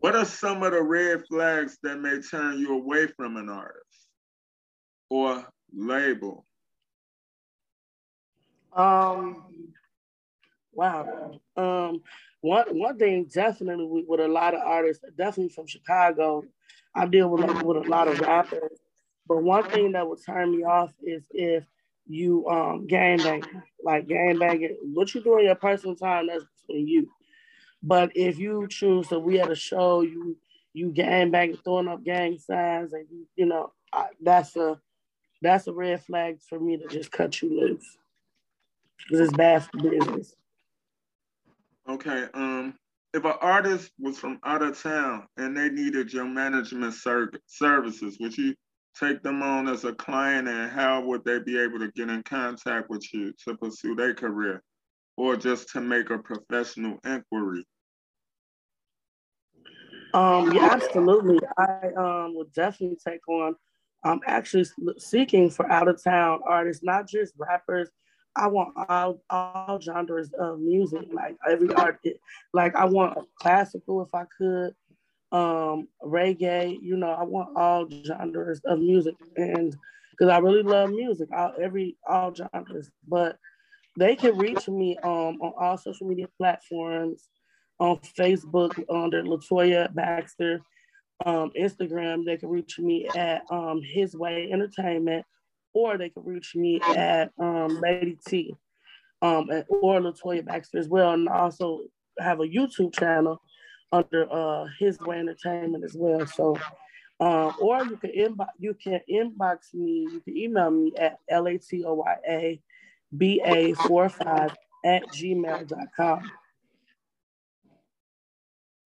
What 0.00 0.14
are 0.14 0.24
some 0.24 0.62
of 0.62 0.72
the 0.72 0.82
red 0.82 1.24
flags 1.28 1.78
that 1.82 2.00
may 2.00 2.20
turn 2.20 2.58
you 2.58 2.74
away 2.74 3.08
from 3.08 3.36
an 3.36 3.48
artist 3.48 4.08
or 5.10 5.46
label? 5.72 6.46
Um, 8.72 9.44
wow. 10.78 11.40
Um, 11.56 12.02
one 12.40 12.78
one 12.78 12.98
thing 12.98 13.24
definitely 13.24 13.84
with, 13.84 14.04
with, 14.06 14.20
a 14.20 14.28
lot 14.28 14.54
of 14.54 14.60
artists, 14.64 15.04
definitely 15.16 15.52
from 15.52 15.66
Chicago, 15.66 16.44
I 16.94 17.06
deal 17.06 17.28
with 17.28 17.44
with 17.62 17.76
a 17.78 17.88
lot 17.88 18.06
of 18.06 18.20
rappers. 18.20 18.78
But 19.26 19.42
one 19.42 19.64
thing 19.64 19.92
that 19.92 20.08
would 20.08 20.24
turn 20.24 20.56
me 20.56 20.62
off 20.62 20.94
is 21.02 21.24
if 21.32 21.64
you 22.06 22.46
um 22.48 22.86
game 22.86 23.18
banging, 23.18 23.62
like 23.84 24.06
game 24.06 24.38
banging. 24.38 24.76
What 24.94 25.14
you 25.14 25.20
do 25.22 25.38
in 25.38 25.46
your 25.46 25.56
personal 25.56 25.96
time, 25.96 26.28
that's 26.28 26.44
between 26.62 26.86
you. 26.86 27.10
But 27.82 28.12
if 28.14 28.38
you 28.38 28.66
choose 28.68 29.08
to, 29.08 29.18
we 29.18 29.40
at 29.40 29.50
a 29.50 29.56
show, 29.56 30.02
you 30.02 30.36
you 30.74 30.92
gang 30.92 31.32
banging, 31.32 31.58
throwing 31.64 31.88
up 31.88 32.04
gang 32.04 32.38
signs, 32.38 32.92
and 32.92 33.06
you, 33.10 33.26
you 33.34 33.46
know, 33.46 33.72
I, 33.92 34.06
that's 34.22 34.54
a 34.56 34.80
that's 35.42 35.66
a 35.66 35.72
red 35.72 36.04
flag 36.04 36.38
for 36.48 36.60
me 36.60 36.76
to 36.76 36.86
just 36.86 37.10
cut 37.10 37.42
you 37.42 37.60
loose. 37.60 37.98
Because 38.98 39.28
it's 39.28 39.36
bad 39.36 39.64
for 39.64 39.78
business. 39.78 40.34
Okay. 41.88 42.26
Um, 42.34 42.74
if 43.14 43.24
an 43.24 43.34
artist 43.40 43.90
was 43.98 44.18
from 44.18 44.38
out 44.44 44.62
of 44.62 44.80
town 44.80 45.26
and 45.38 45.56
they 45.56 45.70
needed 45.70 46.12
your 46.12 46.26
management 46.26 46.92
ser- 46.94 47.32
services, 47.46 48.18
would 48.20 48.36
you 48.36 48.54
take 48.98 49.22
them 49.22 49.42
on 49.42 49.68
as 49.68 49.84
a 49.84 49.94
client 49.94 50.48
and 50.48 50.70
how 50.70 51.00
would 51.00 51.24
they 51.24 51.38
be 51.38 51.58
able 51.58 51.78
to 51.78 51.90
get 51.92 52.10
in 52.10 52.22
contact 52.24 52.90
with 52.90 53.06
you 53.14 53.32
to 53.44 53.56
pursue 53.56 53.94
their 53.94 54.14
career 54.14 54.62
or 55.16 55.36
just 55.36 55.70
to 55.70 55.80
make 55.80 56.10
a 56.10 56.18
professional 56.18 56.98
inquiry? 57.04 57.64
Um, 60.12 60.52
yeah, 60.52 60.68
absolutely. 60.70 61.40
I 61.56 61.92
um, 61.96 62.34
would 62.36 62.52
definitely 62.52 62.98
take 63.06 63.26
on. 63.28 63.54
I'm 64.04 64.20
actually 64.26 64.66
seeking 64.98 65.50
for 65.50 65.70
out 65.70 65.88
of 65.88 66.02
town 66.02 66.40
artists, 66.46 66.84
not 66.84 67.08
just 67.08 67.34
rappers. 67.38 67.90
I 68.38 68.46
want 68.46 68.74
all 68.88 69.20
all 69.30 69.80
genres 69.80 70.30
of 70.38 70.60
music, 70.60 71.08
like 71.12 71.36
every 71.48 71.72
art. 71.74 72.00
Like 72.52 72.74
I 72.74 72.84
want 72.84 73.18
classical 73.40 74.02
if 74.02 74.14
I 74.14 74.24
could, 74.36 74.74
um, 75.32 75.88
reggae. 76.04 76.78
You 76.80 76.96
know, 76.96 77.10
I 77.10 77.24
want 77.24 77.56
all 77.56 77.88
genres 78.06 78.60
of 78.64 78.78
music, 78.78 79.14
and 79.36 79.76
because 80.10 80.30
I 80.30 80.38
really 80.38 80.62
love 80.62 80.90
music, 80.90 81.28
all 81.36 81.52
every 81.60 81.96
all 82.08 82.32
genres. 82.34 82.90
But 83.06 83.38
they 83.98 84.14
can 84.14 84.38
reach 84.38 84.68
me 84.68 84.96
um, 85.02 85.40
on 85.40 85.52
all 85.58 85.76
social 85.76 86.06
media 86.06 86.28
platforms 86.38 87.28
on 87.80 87.98
Facebook 88.18 88.82
under 88.88 89.22
Latoya 89.22 89.92
Baxter. 89.94 90.60
Um, 91.26 91.50
Instagram, 91.58 92.24
they 92.24 92.36
can 92.36 92.48
reach 92.48 92.78
me 92.78 93.08
at 93.16 93.42
um, 93.50 93.80
His 93.82 94.14
Way 94.14 94.50
Entertainment, 94.52 95.26
or 95.78 95.96
they 95.96 96.08
can 96.08 96.24
reach 96.24 96.56
me 96.56 96.80
at 96.80 97.30
um, 97.38 97.80
Lady 97.80 98.18
T, 98.26 98.56
um, 99.22 99.48
or 99.68 100.00
Latoya 100.00 100.44
Baxter 100.44 100.78
as 100.78 100.88
well. 100.88 101.12
And 101.12 101.28
I 101.28 101.38
also 101.38 101.82
have 102.18 102.40
a 102.40 102.48
YouTube 102.48 102.92
channel 102.98 103.40
under 103.92 104.26
uh, 104.30 104.66
His 104.80 104.98
Way 104.98 105.20
Entertainment 105.20 105.84
as 105.84 105.94
well. 105.96 106.26
So, 106.26 106.56
um, 107.20 107.54
or 107.60 107.84
you 107.84 107.96
can 107.96 108.10
inbox 108.10 108.48
you 108.58 108.74
can 108.74 109.00
inbox 109.08 109.72
me. 109.72 110.08
You 110.12 110.20
can 110.20 110.36
email 110.36 110.70
me 110.70 110.92
at 110.98 111.18
latoya 111.30 112.58
ba 113.12 113.74
45 113.86 114.56
at 114.84 115.02
gmail.com. 115.08 116.30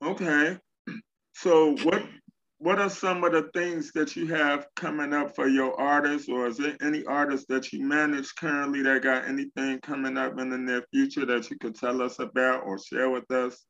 Okay. 0.04 0.58
So 1.34 1.74
what 1.84 2.02
what 2.62 2.78
are 2.78 2.88
some 2.88 3.24
of 3.24 3.32
the 3.32 3.50
things 3.54 3.90
that 3.92 4.14
you 4.14 4.28
have 4.28 4.68
coming 4.76 5.12
up 5.12 5.34
for 5.34 5.48
your 5.48 5.78
artists, 5.80 6.28
or 6.28 6.46
is 6.46 6.56
there 6.56 6.76
any 6.80 7.04
artists 7.06 7.44
that 7.48 7.72
you 7.72 7.84
manage 7.84 8.32
currently 8.36 8.82
that 8.82 9.02
got 9.02 9.24
anything 9.24 9.80
coming 9.80 10.16
up 10.16 10.38
in 10.38 10.48
the 10.48 10.56
near 10.56 10.84
future 10.92 11.26
that 11.26 11.50
you 11.50 11.58
could 11.58 11.74
tell 11.74 12.00
us 12.00 12.20
about 12.20 12.62
or 12.64 12.78
share 12.78 13.10
with 13.10 13.28
us? 13.32 13.64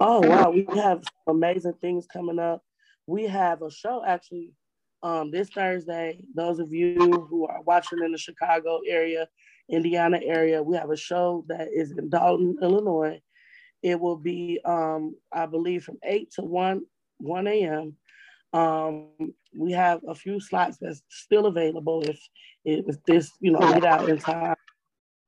Oh 0.00 0.26
wow, 0.26 0.50
we 0.50 0.66
have 0.74 1.04
amazing 1.28 1.74
things 1.80 2.04
coming 2.12 2.40
up. 2.40 2.62
We 3.06 3.28
have 3.28 3.62
a 3.62 3.70
show 3.70 4.02
actually 4.04 4.50
um, 5.04 5.30
this 5.30 5.50
Thursday. 5.50 6.18
Those 6.34 6.58
of 6.58 6.72
you 6.72 6.96
who 7.30 7.46
are 7.46 7.62
watching 7.62 8.02
in 8.04 8.10
the 8.10 8.18
Chicago 8.18 8.80
area, 8.88 9.28
Indiana 9.70 10.18
area, 10.20 10.60
we 10.60 10.76
have 10.76 10.90
a 10.90 10.96
show 10.96 11.44
that 11.46 11.68
is 11.72 11.92
in 11.92 12.10
Dolton, 12.10 12.56
Illinois 12.60 13.20
it 13.84 14.00
will 14.00 14.16
be, 14.16 14.58
um, 14.64 15.14
I 15.30 15.44
believe, 15.44 15.84
from 15.84 15.98
8 16.02 16.30
to 16.36 16.42
1, 16.42 16.80
1 17.18 17.46
a.m. 17.46 17.96
Um, 18.52 19.08
we 19.56 19.72
have 19.72 20.00
a 20.08 20.14
few 20.14 20.40
slots 20.40 20.78
that's 20.80 21.02
still 21.08 21.46
available 21.46 22.02
if, 22.02 22.20
if 22.64 23.02
this, 23.04 23.32
you 23.40 23.50
know, 23.50 23.60
get 23.60 23.84
out 23.84 24.08
in 24.08 24.18
time. 24.18 24.56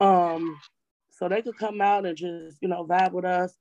Um, 0.00 0.60
so 1.10 1.28
they 1.28 1.42
could 1.42 1.56
come 1.58 1.80
out 1.80 2.06
and 2.06 2.16
just, 2.16 2.58
you 2.60 2.68
know, 2.68 2.84
vibe 2.86 3.12
with 3.12 3.24
us. 3.24 3.56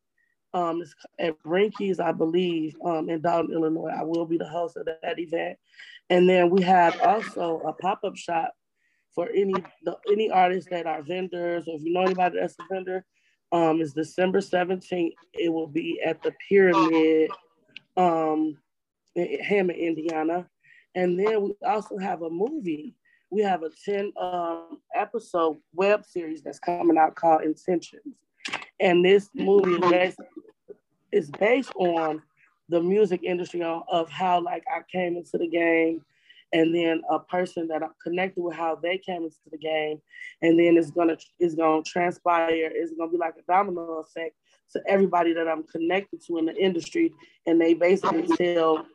Um, 0.54 0.82
it's 0.82 0.96
at 1.20 1.42
Brinkies, 1.44 2.00
I 2.00 2.12
believe, 2.12 2.76
um, 2.86 3.10
in 3.10 3.22
Dolton, 3.22 3.54
Illinois. 3.54 3.92
I 3.98 4.04
will 4.04 4.26
be 4.26 4.38
the 4.38 4.48
host 4.48 4.78
of 4.78 4.86
that 4.86 5.20
event. 5.20 5.58
And 6.10 6.30
then 6.30 6.50
we 6.50 6.62
have 6.64 7.00
also 7.02 7.62
a 7.66 7.74
pop-up 7.74 8.16
shop 8.16 8.54
for 9.14 9.30
any 9.30 9.54
the, 9.84 9.98
any 10.12 10.30
artists 10.30 10.70
that 10.70 10.86
are 10.86 11.02
vendors, 11.02 11.68
or 11.68 11.76
if 11.76 11.84
you 11.84 11.94
know 11.94 12.04
anybody 12.04 12.40
that's 12.40 12.56
a 12.60 12.74
vendor, 12.74 13.06
um, 13.52 13.82
is 13.82 13.94
December 13.94 14.40
17th. 14.40 15.14
It 15.34 15.52
will 15.52 15.68
be 15.68 16.02
at 16.06 16.22
the 16.22 16.34
Pyramid, 16.48 17.32
um, 17.98 18.58
Hammond, 19.16 19.80
Indiana. 19.80 20.48
And 20.96 21.20
then 21.20 21.42
we 21.42 21.54
also 21.66 21.98
have 21.98 22.22
a 22.22 22.30
movie. 22.30 22.96
We 23.32 23.42
have 23.42 23.64
a 23.64 23.70
10 23.86 24.14
um, 24.20 24.80
episode 24.94 25.58
web 25.74 26.06
series 26.06 26.42
that's 26.42 26.60
coming 26.60 26.98
out 26.98 27.16
called 27.16 27.44
Intentions. 27.44 28.16
And 28.80 29.04
this 29.04 29.30
movie 29.34 29.82
is 31.12 31.30
based 31.32 31.72
on 31.76 32.22
the 32.70 32.82
music 32.82 33.22
industry 33.24 33.62
of 33.64 34.10
how 34.10 34.42
like 34.42 34.64
I 34.74 34.82
came 34.92 35.18
into 35.18 35.38
the 35.38 35.48
game 35.48 36.02
and 36.54 36.74
then 36.74 37.02
a 37.10 37.20
person 37.20 37.68
that 37.68 37.84
I'm 37.84 37.94
connected 38.02 38.42
with 38.42 38.56
how 38.56 38.76
they 38.76 38.98
came 38.98 39.24
into 39.24 39.36
the 39.52 39.58
game, 39.58 40.02
and 40.42 40.58
then 40.58 40.78
it's 40.78 40.92
gonna 40.92 41.18
it's 41.40 41.56
gonna 41.56 41.84
transpire. 41.84 42.72
It's 42.74 42.94
gonna 42.98 43.12
be 43.12 43.18
like 43.18 43.36
a 43.38 43.52
domino 43.52 44.00
effect 44.00 44.36
to 44.74 44.82
everybody 44.88 45.34
that 45.34 45.48
I'm 45.48 45.64
connected 45.64 46.22
to 46.26 46.38
in 46.38 46.46
the 46.46 46.56
industry, 46.56 47.14
and 47.46 47.60
they 47.60 47.74
basically 47.74 48.28
tell 48.36 48.86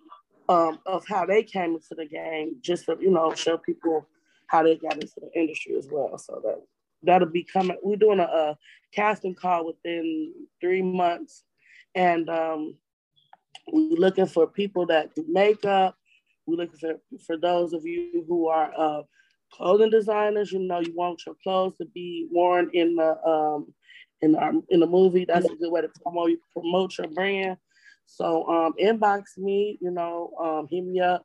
um, 0.48 0.78
of 0.86 1.04
how 1.06 1.26
they 1.26 1.42
came 1.42 1.74
into 1.74 1.94
the 1.96 2.06
game, 2.06 2.56
just 2.60 2.86
to 2.86 2.96
you 3.00 3.10
know 3.10 3.34
show 3.34 3.56
people 3.58 4.06
how 4.46 4.62
they 4.62 4.76
got 4.76 4.94
into 4.94 5.20
the 5.20 5.30
industry 5.38 5.76
as 5.76 5.88
well. 5.90 6.16
So 6.18 6.40
that 6.44 6.62
that'll 7.02 7.28
be 7.28 7.44
coming. 7.44 7.76
We're 7.82 7.96
doing 7.96 8.20
a, 8.20 8.24
a 8.24 8.58
casting 8.92 9.34
call 9.34 9.66
within 9.66 10.32
three 10.60 10.82
months, 10.82 11.44
and 11.94 12.28
um, 12.28 12.76
we're 13.72 13.98
looking 13.98 14.26
for 14.26 14.46
people 14.46 14.86
that 14.86 15.14
do 15.14 15.24
makeup 15.28 15.96
we're 16.50 16.56
looking 16.56 16.78
for, 16.78 16.94
for 17.26 17.36
those 17.36 17.72
of 17.72 17.84
you 17.84 18.24
who 18.26 18.48
are 18.48 18.72
uh, 18.76 19.02
clothing 19.52 19.90
designers. 19.90 20.52
You 20.52 20.60
know, 20.60 20.80
you 20.80 20.94
want 20.94 21.22
your 21.24 21.36
clothes 21.42 21.76
to 21.78 21.86
be 21.86 22.28
worn 22.30 22.70
in 22.72 22.96
the 22.96 23.22
um, 23.26 23.72
in 24.22 24.34
our 24.36 24.52
in 24.68 24.80
the 24.80 24.86
movie. 24.86 25.24
That's 25.24 25.46
a 25.46 25.56
good 25.56 25.70
way 25.70 25.82
to 25.82 25.88
promote 26.02 26.30
promote 26.52 26.96
your 26.98 27.08
brand. 27.08 27.56
So 28.06 28.46
um, 28.48 28.74
inbox 28.80 29.38
me. 29.38 29.78
You 29.80 29.90
know, 29.90 30.32
um, 30.40 30.66
hit 30.70 30.84
me 30.84 31.00
up, 31.00 31.24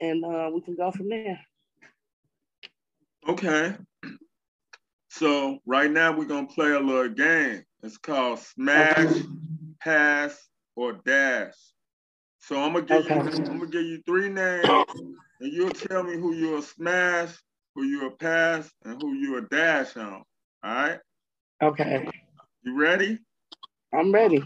and 0.00 0.24
uh, 0.24 0.50
we 0.52 0.60
can 0.60 0.76
go 0.76 0.90
from 0.90 1.08
there. 1.08 1.40
Okay. 3.28 3.74
So 5.08 5.60
right 5.64 5.90
now 5.90 6.14
we're 6.14 6.26
gonna 6.26 6.46
play 6.46 6.72
a 6.72 6.78
little 6.78 7.08
game. 7.08 7.64
It's 7.82 7.96
called 7.96 8.38
Smash, 8.38 9.14
Pass, 9.80 10.46
or 10.74 11.00
Dash. 11.06 11.54
So 12.38 12.62
I'm 12.62 12.74
gonna 12.74 12.84
give 12.84 13.06
okay. 13.06 13.14
you 13.14 13.20
I'm 13.20 13.58
gonna 13.58 13.66
give 13.66 13.82
you 13.82 14.02
three 14.04 14.28
names, 14.28 14.68
and 15.40 15.52
you'll 15.52 15.70
tell 15.70 16.02
me 16.02 16.16
who 16.18 16.34
you'll 16.34 16.60
smash, 16.60 17.30
who 17.74 17.84
you'll 17.84 18.10
pass, 18.10 18.70
and 18.84 19.00
who 19.00 19.14
you'll 19.14 19.46
dash 19.50 19.96
on. 19.96 20.22
All 20.62 20.74
right. 20.74 20.98
Okay. 21.62 22.08
You 22.62 22.78
ready? 22.78 23.18
I'm 23.94 24.12
ready. 24.12 24.42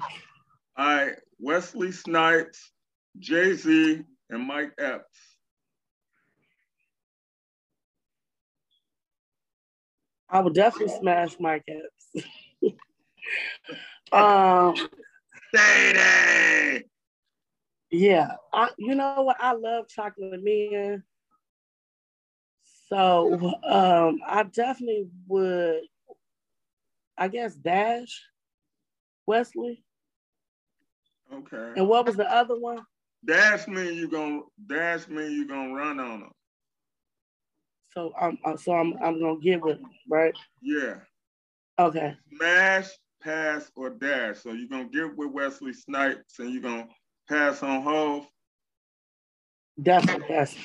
All 0.76 0.86
right. 0.86 1.16
Wesley 1.38 1.90
Snipes, 1.90 2.70
Jay 3.18 3.54
Z, 3.54 4.02
and 4.28 4.46
Mike 4.46 4.72
Epps. 4.78 5.18
I 10.28 10.40
would 10.40 10.54
definitely 10.54 10.94
smash 11.00 11.40
Mike 11.40 11.64
Epps. 11.68 12.26
um, 14.12 14.76
Sadie. 15.52 16.84
Yeah, 17.90 18.36
I, 18.52 18.70
you 18.78 18.94
know 18.94 19.22
what? 19.22 19.36
I 19.40 19.54
love 19.54 19.88
chocolate 19.88 20.40
men. 20.42 21.02
So 22.88 23.34
um, 23.64 24.20
I 24.26 24.44
definitely 24.44 25.08
would, 25.26 25.80
I 27.20 27.28
guess, 27.28 27.54
dash 27.54 28.22
Wesley. 29.26 29.84
Okay. 31.32 31.72
And 31.76 31.86
what 31.86 32.06
was 32.06 32.16
the 32.16 32.28
other 32.28 32.58
one? 32.58 32.80
Dash 33.24 33.68
me, 33.68 33.92
you 33.92 34.08
gonna 34.08 34.40
dash 34.66 35.06
me, 35.06 35.28
you 35.32 35.46
gonna 35.46 35.74
run 35.74 36.00
on 36.00 36.20
them. 36.20 36.32
So 37.92 38.12
I'm 38.18 38.38
uh, 38.44 38.56
so 38.56 38.72
I'm 38.72 38.94
I'm 39.04 39.20
gonna 39.20 39.38
get 39.38 39.60
with 39.60 39.76
them, 39.76 39.90
right? 40.08 40.34
Yeah. 40.62 40.94
Okay. 41.78 42.16
Smash, 42.34 42.88
pass, 43.22 43.70
or 43.76 43.90
dash. 43.90 44.38
So 44.38 44.52
you're 44.52 44.68
gonna 44.68 44.88
get 44.88 45.14
with 45.16 45.30
Wesley 45.30 45.74
Snipes 45.74 46.38
and 46.38 46.52
you're 46.52 46.62
gonna 46.62 46.88
pass 47.28 47.62
on 47.62 47.82
Hove? 47.82 48.26
Definitely 49.82 50.26
pass. 50.26 50.56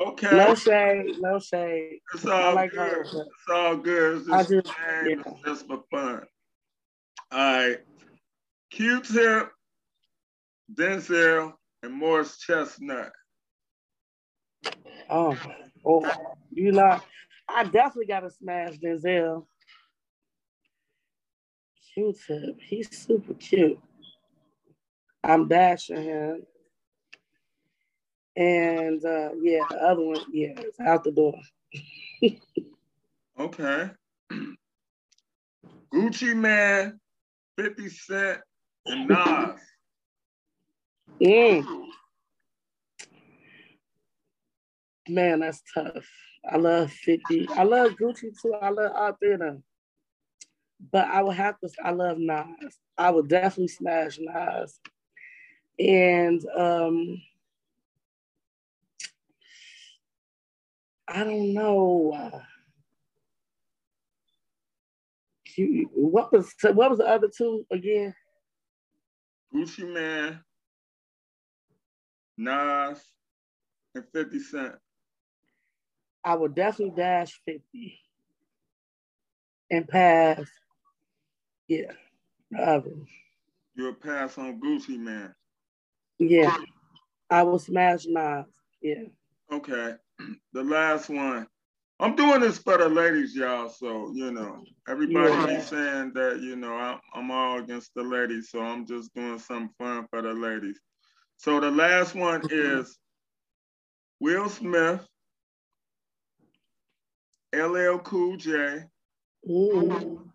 Okay. 0.00 0.34
No 0.34 0.54
shade, 0.54 1.16
no 1.20 1.38
shade. 1.38 2.00
It's 2.14 2.24
all 2.24 2.54
like 2.54 2.70
good. 2.70 2.78
her, 2.78 3.02
It's 3.02 3.50
all 3.52 3.76
good. 3.76 4.22
It's 4.22 4.30
I 4.30 4.38
just, 4.38 4.50
just, 4.50 4.68
yeah. 5.06 5.14
It's 5.26 5.42
just 5.44 5.66
for 5.66 5.82
fun. 5.90 6.22
All 7.30 7.38
right. 7.38 7.78
Q-Tip, 8.70 9.50
Denzel, 10.72 11.52
and 11.82 11.92
Morris 11.92 12.38
Chestnut. 12.38 13.12
Oh, 15.10 15.36
oh, 15.84 16.10
you 16.50 16.72
not. 16.72 17.04
I 17.48 17.64
definitely 17.64 18.06
got 18.06 18.20
to 18.20 18.30
smash 18.30 18.78
Denzel. 18.78 19.44
Q-Tip, 21.92 22.56
he's 22.60 22.88
super 22.96 23.34
cute. 23.34 23.78
I'm 25.22 25.46
dashing 25.48 26.02
him. 26.02 26.42
And 28.40 29.04
uh, 29.04 29.28
yeah, 29.42 29.60
the 29.68 29.76
other 29.82 30.02
one, 30.02 30.24
yeah, 30.32 30.54
it's 30.56 30.80
out 30.80 31.04
the 31.04 31.12
door. 31.12 31.38
Okay. 33.38 33.90
Gucci 35.92 36.34
Mane, 36.34 36.98
50 37.58 37.88
Cent, 37.90 38.40
and 38.86 39.08
Nas. 39.08 39.60
Mm. 41.20 41.86
Man, 45.10 45.40
that's 45.40 45.62
tough. 45.74 46.08
I 46.50 46.56
love 46.56 46.90
50. 46.90 47.46
I 47.50 47.64
love 47.64 47.90
Gucci 47.92 48.30
too. 48.40 48.54
I 48.54 48.70
love 48.70 48.92
all 48.94 49.12
three 49.12 49.34
of 49.34 49.40
them. 49.40 49.62
But 50.90 51.08
I 51.08 51.22
would 51.22 51.36
have 51.36 51.60
to, 51.60 51.68
I 51.84 51.90
love 51.90 52.16
Nas. 52.18 52.78
I 52.96 53.10
would 53.10 53.28
definitely 53.28 53.68
smash 53.68 54.18
Nas. 54.18 54.80
And 55.78 56.42
um, 56.56 57.20
I 61.12 61.24
don't 61.24 61.52
know. 61.52 62.12
Uh, 62.14 62.38
what 65.92 66.32
was 66.32 66.54
what 66.62 66.90
was 66.90 66.98
the 66.98 67.06
other 67.06 67.28
two 67.36 67.66
again? 67.72 68.14
Gucci 69.52 69.92
Mane, 69.92 70.38
Nas, 72.38 73.02
and 73.96 74.04
50 74.14 74.38
Cent. 74.38 74.74
I 76.24 76.36
would 76.36 76.54
definitely 76.54 76.94
dash 76.96 77.40
50 77.44 77.98
and 79.72 79.88
pass. 79.88 80.48
Yeah, 81.66 81.92
the 82.52 82.58
other. 82.60 82.92
You'll 83.74 83.94
pass 83.94 84.38
on 84.38 84.60
Gucci 84.60 84.96
Mane. 84.96 85.34
Yeah, 86.20 86.56
I 87.28 87.42
will 87.42 87.58
smash 87.58 88.06
Nas. 88.06 88.46
Yeah. 88.80 89.04
Okay. 89.50 89.94
The 90.52 90.64
last 90.64 91.08
one. 91.08 91.46
I'm 92.00 92.16
doing 92.16 92.40
this 92.40 92.58
for 92.58 92.78
the 92.78 92.88
ladies, 92.88 93.36
y'all. 93.36 93.68
So, 93.68 94.10
you 94.14 94.32
know, 94.32 94.64
everybody 94.88 95.32
Yeah. 95.32 95.46
be 95.46 95.60
saying 95.60 96.12
that, 96.14 96.40
you 96.40 96.56
know, 96.56 96.74
I'm, 96.74 96.98
I'm 97.14 97.30
all 97.30 97.58
against 97.58 97.92
the 97.94 98.02
ladies. 98.02 98.50
So 98.50 98.60
I'm 98.62 98.86
just 98.86 99.14
doing 99.14 99.38
some 99.38 99.70
fun 99.78 100.06
for 100.10 100.22
the 100.22 100.32
ladies. 100.32 100.80
So 101.36 101.60
the 101.60 101.70
last 101.70 102.14
one 102.14 102.42
is 102.50 102.98
Will 104.18 104.48
Smith, 104.48 105.06
LL 107.54 107.98
Cool 107.98 108.36
J, 108.38 108.84
Ooh. 109.48 110.30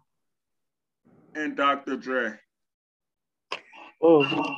and 1.34 1.56
Dr. 1.56 1.98
Dre. 1.98 2.34
Oh. 4.02 4.56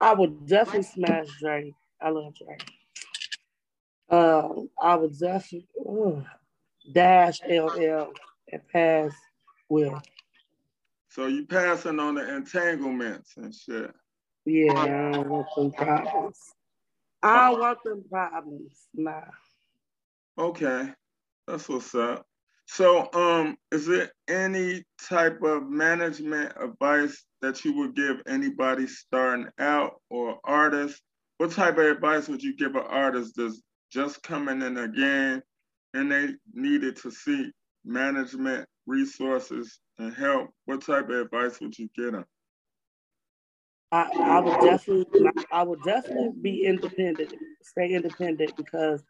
I 0.00 0.12
would 0.12 0.46
definitely 0.46 0.82
smash 0.82 1.26
Drake. 1.40 1.74
I 2.00 2.10
love 2.10 2.34
Drake. 2.36 2.77
Um, 4.10 4.70
I 4.80 4.96
would 4.96 5.18
definitely 5.18 5.68
ooh, 5.80 6.24
dash 6.92 7.40
LL 7.48 8.12
and 8.50 8.68
pass 8.72 9.12
Will. 9.68 10.00
So 11.10 11.26
you 11.26 11.46
passing 11.46 12.00
on 12.00 12.14
the 12.14 12.36
entanglements 12.36 13.34
and 13.36 13.54
shit. 13.54 13.92
Yeah, 14.44 14.72
I 14.72 14.86
don't 14.86 15.28
want 15.28 15.46
them 15.56 15.72
problems. 15.72 16.54
I 17.22 17.50
don't 17.50 17.60
want 17.60 17.78
them 17.84 18.04
problems. 18.08 18.86
Nah. 18.94 19.22
Okay, 20.38 20.90
that's 21.46 21.68
what's 21.68 21.94
up. 21.94 22.24
So, 22.66 23.08
um, 23.14 23.56
is 23.72 23.86
there 23.86 24.12
any 24.28 24.84
type 25.08 25.42
of 25.42 25.68
management 25.70 26.52
advice 26.60 27.24
that 27.40 27.64
you 27.64 27.74
would 27.78 27.96
give 27.96 28.18
anybody 28.26 28.86
starting 28.86 29.48
out 29.58 30.00
or 30.10 30.38
artists? 30.44 31.00
What 31.38 31.52
type 31.52 31.78
of 31.78 31.86
advice 31.86 32.28
would 32.28 32.42
you 32.42 32.56
give 32.56 32.74
an 32.76 32.84
artist 32.86 33.34
that's 33.36 33.62
just 33.90 34.22
coming 34.22 34.62
in 34.62 34.76
again, 34.76 35.42
and 35.94 36.10
they 36.10 36.34
needed 36.52 36.96
to 36.96 37.10
seek 37.10 37.52
management, 37.84 38.68
resources, 38.86 39.80
and 39.98 40.14
help? 40.14 40.50
What 40.66 40.82
type 40.82 41.08
of 41.08 41.16
advice 41.16 41.60
would 41.60 41.78
you 41.78 41.88
give 41.96 42.12
them? 42.12 42.24
I, 43.90 44.10
I 44.20 44.40
would 44.40 44.60
definitely 44.60 45.30
I 45.50 45.62
would 45.62 45.82
definitely 45.82 46.32
be 46.40 46.64
independent, 46.64 47.32
stay 47.62 47.90
independent 47.94 48.56
because 48.56 49.02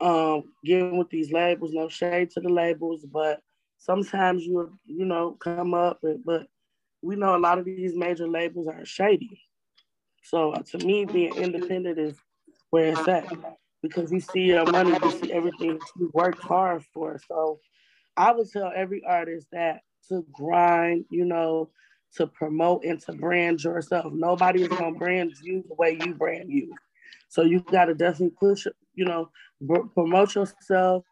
um 0.00 0.44
getting 0.64 0.98
with 0.98 1.10
these 1.10 1.32
labels, 1.32 1.72
no 1.72 1.88
shade 1.88 2.30
to 2.30 2.40
the 2.40 2.48
labels, 2.48 3.04
but 3.04 3.40
sometimes 3.78 4.44
you 4.44 4.78
you 4.86 5.04
know 5.04 5.32
come 5.32 5.74
up 5.74 5.98
and, 6.02 6.24
but 6.24 6.46
we 7.02 7.16
know 7.16 7.36
a 7.36 7.38
lot 7.38 7.58
of 7.58 7.64
these 7.66 7.96
major 7.96 8.26
labels 8.26 8.66
are 8.66 8.84
shady. 8.84 9.42
So 10.22 10.52
uh, 10.52 10.62
to 10.62 10.78
me 10.78 11.04
being 11.04 11.34
independent 11.36 11.98
is 11.98 12.18
where 12.70 12.86
it's 12.86 13.06
at 13.06 13.26
because 13.88 14.12
you 14.12 14.20
see 14.20 14.42
your 14.42 14.66
money, 14.66 14.96
you 15.02 15.10
see 15.12 15.32
everything 15.32 15.78
you 15.98 16.10
worked 16.14 16.42
hard 16.42 16.84
for. 16.92 17.20
So 17.28 17.60
I 18.16 18.32
would 18.32 18.50
tell 18.50 18.72
every 18.74 19.02
artist 19.06 19.48
that 19.52 19.80
to 20.08 20.24
grind, 20.32 21.04
you 21.10 21.24
know, 21.24 21.70
to 22.16 22.26
promote 22.26 22.84
and 22.84 23.00
to 23.02 23.12
brand 23.12 23.62
yourself. 23.62 24.12
Nobody 24.12 24.62
is 24.62 24.68
gonna 24.68 24.96
brand 24.98 25.32
you 25.42 25.64
the 25.68 25.74
way 25.74 25.98
you 26.04 26.14
brand 26.14 26.50
you. 26.50 26.74
So 27.28 27.42
you 27.42 27.60
got 27.60 27.86
to 27.86 27.94
definitely 27.94 28.36
push, 28.38 28.66
you 28.94 29.04
know, 29.04 29.30
br- 29.60 29.86
promote 29.94 30.34
yourself. 30.34 31.04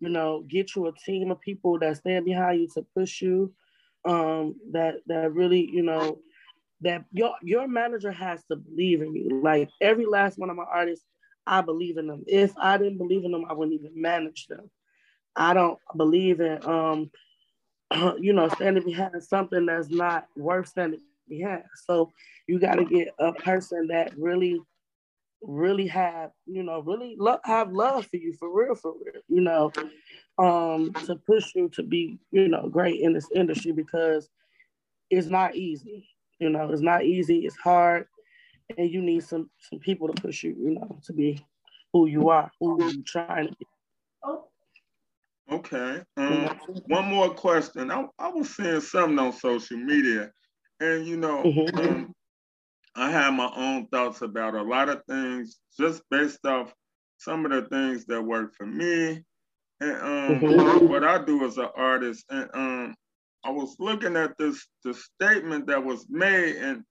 You 0.00 0.10
know, 0.10 0.44
get 0.48 0.76
you 0.76 0.86
a 0.86 0.92
team 0.92 1.30
of 1.30 1.40
people 1.40 1.78
that 1.78 1.96
stand 1.96 2.24
behind 2.26 2.60
you 2.60 2.68
to 2.74 2.86
push 2.94 3.22
you. 3.22 3.52
Um, 4.04 4.56
that 4.72 4.96
that 5.06 5.32
really, 5.32 5.68
you 5.72 5.82
know, 5.82 6.18
that 6.82 7.04
your 7.12 7.34
your 7.42 7.66
manager 7.66 8.12
has 8.12 8.44
to 8.50 8.56
believe 8.56 9.00
in 9.00 9.14
you. 9.14 9.40
Like 9.42 9.70
every 9.80 10.04
last 10.04 10.38
one 10.38 10.50
of 10.50 10.56
my 10.56 10.64
artists, 10.64 11.06
I 11.46 11.60
believe 11.60 11.96
in 11.98 12.06
them. 12.06 12.24
If 12.26 12.52
I 12.58 12.76
didn't 12.78 12.98
believe 12.98 13.24
in 13.24 13.32
them, 13.32 13.44
I 13.48 13.52
wouldn't 13.54 13.78
even 13.78 14.00
manage 14.00 14.46
them. 14.46 14.70
I 15.36 15.54
don't 15.54 15.78
believe 15.96 16.40
in 16.40 16.64
um 16.64 17.10
you 18.18 18.32
know, 18.32 18.48
standing 18.48 18.84
behind 18.84 19.22
something 19.22 19.66
that's 19.66 19.90
not 19.90 20.26
worth 20.36 20.68
standing 20.68 21.00
behind. 21.00 21.36
So 21.58 21.86
you 22.46 22.58
got 22.58 22.76
to 22.76 22.84
get 22.84 22.86
a 22.92 23.10
person 23.10 23.66
that 23.68 23.90
really, 23.98 24.60
really 25.42 25.86
have, 25.88 26.30
you 26.46 26.62
know, 26.62 26.80
really 26.80 27.16
lo- 27.18 27.40
have 27.44 27.72
love 27.72 28.06
for 28.06 28.16
you 28.16 28.32
for 28.38 28.50
real, 28.54 28.74
for 28.74 28.92
real, 29.04 29.22
you 29.28 29.40
know, 29.40 29.72
um, 30.38 30.92
to 31.06 31.16
push 31.16 31.54
you 31.54 31.68
to 31.70 31.82
be, 31.82 32.18
you 32.32 32.48
know, 32.48 32.68
great 32.68 33.00
in 33.00 33.12
this 33.12 33.28
industry 33.34 33.72
because 33.72 34.28
it's 35.10 35.28
not 35.28 35.54
easy. 35.54 36.08
You 36.38 36.50
know, 36.50 36.70
it's 36.70 36.82
not 36.82 37.04
easy. 37.04 37.40
It's 37.46 37.56
hard, 37.56 38.06
and 38.76 38.90
you 38.90 39.02
need 39.02 39.22
some 39.24 39.50
some 39.58 39.78
people 39.78 40.08
to 40.08 40.22
push 40.22 40.42
you, 40.42 40.54
you 40.58 40.70
know, 40.72 40.98
to 41.04 41.12
be 41.12 41.44
who 41.92 42.06
you 42.06 42.28
are, 42.28 42.50
who 42.60 42.82
you 42.82 43.02
trying 43.02 43.48
to 43.48 43.56
be. 43.56 43.66
Okay. 45.50 46.02
Um, 46.16 46.58
one 46.86 47.06
more 47.06 47.34
question. 47.34 47.90
I, 47.90 48.06
I 48.18 48.28
was 48.28 48.54
seeing 48.56 48.80
something 48.80 49.18
on 49.18 49.32
social 49.32 49.76
media, 49.76 50.32
and 50.80 51.06
you 51.06 51.16
know, 51.16 51.42
Mhm. 51.44 51.78
um, 51.78 52.14
I 52.96 53.10
have 53.10 53.34
my 53.34 53.52
own 53.54 53.86
thoughts 53.88 54.22
about 54.22 54.54
a 54.54 54.62
lot 54.62 54.88
of 54.88 55.02
things 55.06 55.60
just 55.78 56.02
based 56.10 56.44
off 56.46 56.74
some 57.18 57.44
of 57.44 57.52
the 57.52 57.68
things 57.68 58.06
that 58.06 58.22
work 58.22 58.54
for 58.56 58.66
me 58.66 59.22
and 59.80 59.96
um, 60.00 60.40
Mhm. 60.40 60.88
what 60.88 61.04
I 61.04 61.22
do 61.24 61.44
as 61.44 61.58
an 61.58 61.68
artist. 61.76 62.24
And 62.30 62.50
um, 62.54 62.94
I 63.44 63.50
was 63.50 63.76
looking 63.78 64.16
at 64.16 64.36
this 64.38 64.66
the 64.82 64.94
statement 64.94 65.66
that 65.66 65.84
was 65.84 66.06
made, 66.08 66.56
and 66.56 66.84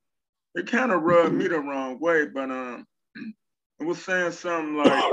it 0.55 0.67
kind 0.67 0.91
of 0.91 1.01
rubbed 1.03 1.33
me 1.33 1.47
the 1.47 1.59
wrong 1.59 1.99
way. 1.99 2.25
But 2.27 2.51
um, 2.51 2.85
it 3.79 3.85
was 3.85 4.03
saying 4.03 4.31
something 4.31 4.75
like, 4.75 5.03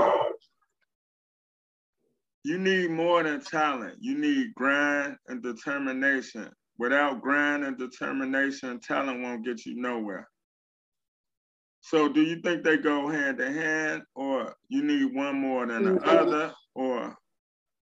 "You 2.43 2.57
need 2.57 2.91
more 2.91 3.23
than 3.23 3.41
talent. 3.41 3.97
You 3.99 4.17
need 4.17 4.53
grind 4.55 5.17
and 5.27 5.41
determination. 5.41 6.49
Without 6.77 7.21
grind 7.21 7.63
and 7.63 7.77
determination, 7.77 8.79
talent 8.79 9.21
won't 9.21 9.45
get 9.45 9.65
you 9.65 9.75
nowhere." 9.75 10.27
So 11.83 12.07
do 12.07 12.21
you 12.21 12.39
think 12.41 12.63
they 12.63 12.77
go 12.77 13.07
hand 13.07 13.39
in 13.39 13.53
hand 13.53 14.03
or 14.13 14.55
you 14.69 14.83
need 14.83 15.15
one 15.15 15.35
more 15.39 15.65
than 15.65 15.95
the 15.95 16.01
other 16.03 16.53
or 16.75 17.15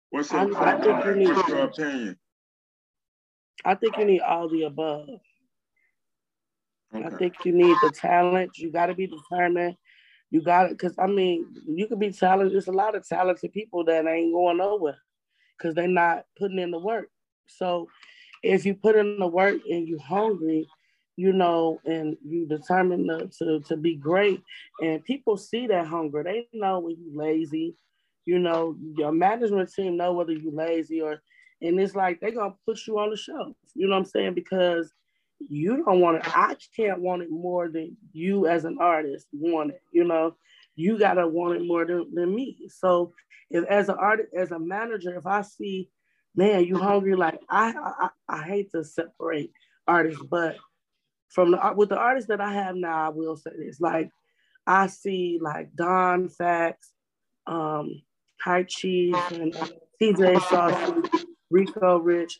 what's 0.10 0.34
your, 0.34 0.42
I- 0.58 0.74
I 0.74 0.82
think 0.82 1.06
you 1.06 1.16
need- 1.16 1.28
what's 1.30 1.48
your 1.48 1.60
opinion? 1.64 2.18
I 3.64 3.76
think 3.76 3.98
you 3.98 4.04
need 4.06 4.20
all 4.20 4.50
the 4.50 4.64
above. 4.64 5.08
I 6.94 7.10
think 7.10 7.34
you 7.44 7.52
need 7.52 7.76
the 7.82 7.92
talent. 7.92 8.58
You 8.58 8.72
got 8.72 8.88
to 8.88 8.94
be 8.94 9.08
determined. 9.08 9.76
You 10.32 10.42
got 10.42 10.68
it, 10.68 10.72
because 10.72 10.96
I 10.98 11.08
mean, 11.08 11.46
you 11.68 11.88
could 11.88 12.00
be 12.00 12.12
talented. 12.12 12.54
There's 12.54 12.68
a 12.68 12.72
lot 12.72 12.96
of 12.96 13.08
talented 13.08 13.54
people 13.54 13.86
that 13.86 14.08
ain't 14.08 14.34
going 14.34 14.58
nowhere 14.58 14.98
because 15.58 15.76
they're 15.76 15.88
not 15.88 16.26
putting 16.38 16.60
in 16.60 16.72
the 16.72 16.80
work. 16.80 17.10
So 17.48 17.88
if 18.44 18.66
you 18.66 18.76
put 18.76 18.96
in 18.96 19.20
the 19.20 19.28
work 19.28 19.62
and 19.70 19.88
you're 19.88 20.02
hungry, 20.02 20.68
you 21.18 21.32
know, 21.32 21.80
and 21.86 22.18
you 22.26 22.46
determined 22.46 23.08
to, 23.10 23.30
to, 23.40 23.60
to 23.62 23.78
be 23.78 23.96
great, 23.96 24.42
and 24.82 25.04
people 25.04 25.38
see 25.38 25.68
that 25.68 25.88
hunger. 25.88 26.24
They 26.24 26.48
know 26.54 26.80
when 26.80 26.98
you 26.98 27.12
lazy. 27.14 27.76
You 28.26 28.40
know, 28.40 28.76
your 28.98 29.12
management 29.12 29.72
team 29.72 29.98
know 29.98 30.14
whether 30.14 30.34
you 30.34 30.52
lazy 30.52 31.00
or, 31.00 31.22
and 31.62 31.80
it's 31.80 31.96
like 31.96 32.20
they're 32.20 32.32
gonna 32.32 32.56
put 32.66 32.86
you 32.88 32.98
on 33.00 33.12
the 33.12 33.18
shelf. 33.18 33.56
You 33.76 33.88
know 33.88 33.94
what 33.94 34.00
I'm 34.00 34.06
saying? 34.06 34.34
Because 34.34 34.92
you 35.40 35.84
don't 35.84 36.00
want 36.00 36.18
it. 36.18 36.38
I 36.38 36.56
can't 36.76 37.02
want 37.02 37.24
it 37.24 37.32
more 37.32 37.70
than 37.70 37.98
you 38.14 38.48
as 38.48 38.66
an 38.66 38.78
artist 38.80 39.28
want 39.32 39.72
it. 39.72 39.82
You 39.92 40.04
know, 40.04 40.36
you 40.76 40.98
gotta 40.98 41.28
want 41.28 41.58
it 41.58 41.66
more 41.66 41.86
than, 41.86 42.14
than 42.14 42.34
me. 42.34 42.68
So 42.70 43.14
if 43.50 43.66
as 43.66 43.90
an 43.90 43.96
artist, 44.00 44.30
as 44.36 44.52
a 44.52 44.60
manager, 44.60 45.16
if 45.16 45.26
I 45.26 45.42
see, 45.42 45.90
man, 46.36 46.66
you 46.66 46.78
hungry, 46.78 47.16
like 47.16 47.40
I 47.50 47.74
I, 47.78 48.10
I 48.28 48.44
hate 48.44 48.72
to 48.72 48.84
separate 48.84 49.52
artists, 49.88 50.24
but 50.30 50.58
from 51.30 51.52
the 51.52 51.74
with 51.76 51.90
the 51.90 51.98
artists 51.98 52.30
that 52.30 52.42
I 52.42 52.54
have 52.54 52.76
now, 52.76 53.08
I 53.08 53.10
will 53.10 53.36
say 53.36 53.52
this. 53.58 53.80
Like 53.80 54.10
I 54.66 54.88
see 54.88 55.40
like 55.42 55.76
Don 55.76 56.30
Facts, 56.30 56.92
um, 57.46 58.02
High 58.42 58.64
Cheese, 58.64 59.16
and 59.32 59.54
TJ 60.02 60.42
Sauce, 60.50 61.10
Rico 61.52 62.00
Rich 62.00 62.40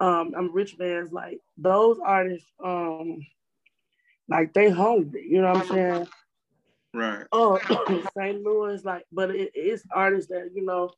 um, 0.00 0.32
I'm 0.36 0.52
rich 0.52 0.78
bands 0.78 1.12
like 1.12 1.40
those 1.58 1.98
artists, 2.04 2.50
um, 2.64 3.24
like 4.28 4.54
they 4.54 4.70
hungry, 4.70 5.26
you 5.28 5.42
know 5.42 5.52
what 5.52 5.62
I'm 5.62 5.68
saying? 5.68 6.08
Right. 6.94 7.26
Oh, 7.32 7.58
St. 8.16 8.42
Louis, 8.42 8.84
like, 8.84 9.04
but 9.12 9.30
it, 9.30 9.52
it's 9.54 9.84
artists 9.94 10.30
that 10.30 10.50
you 10.54 10.64
know 10.64 10.90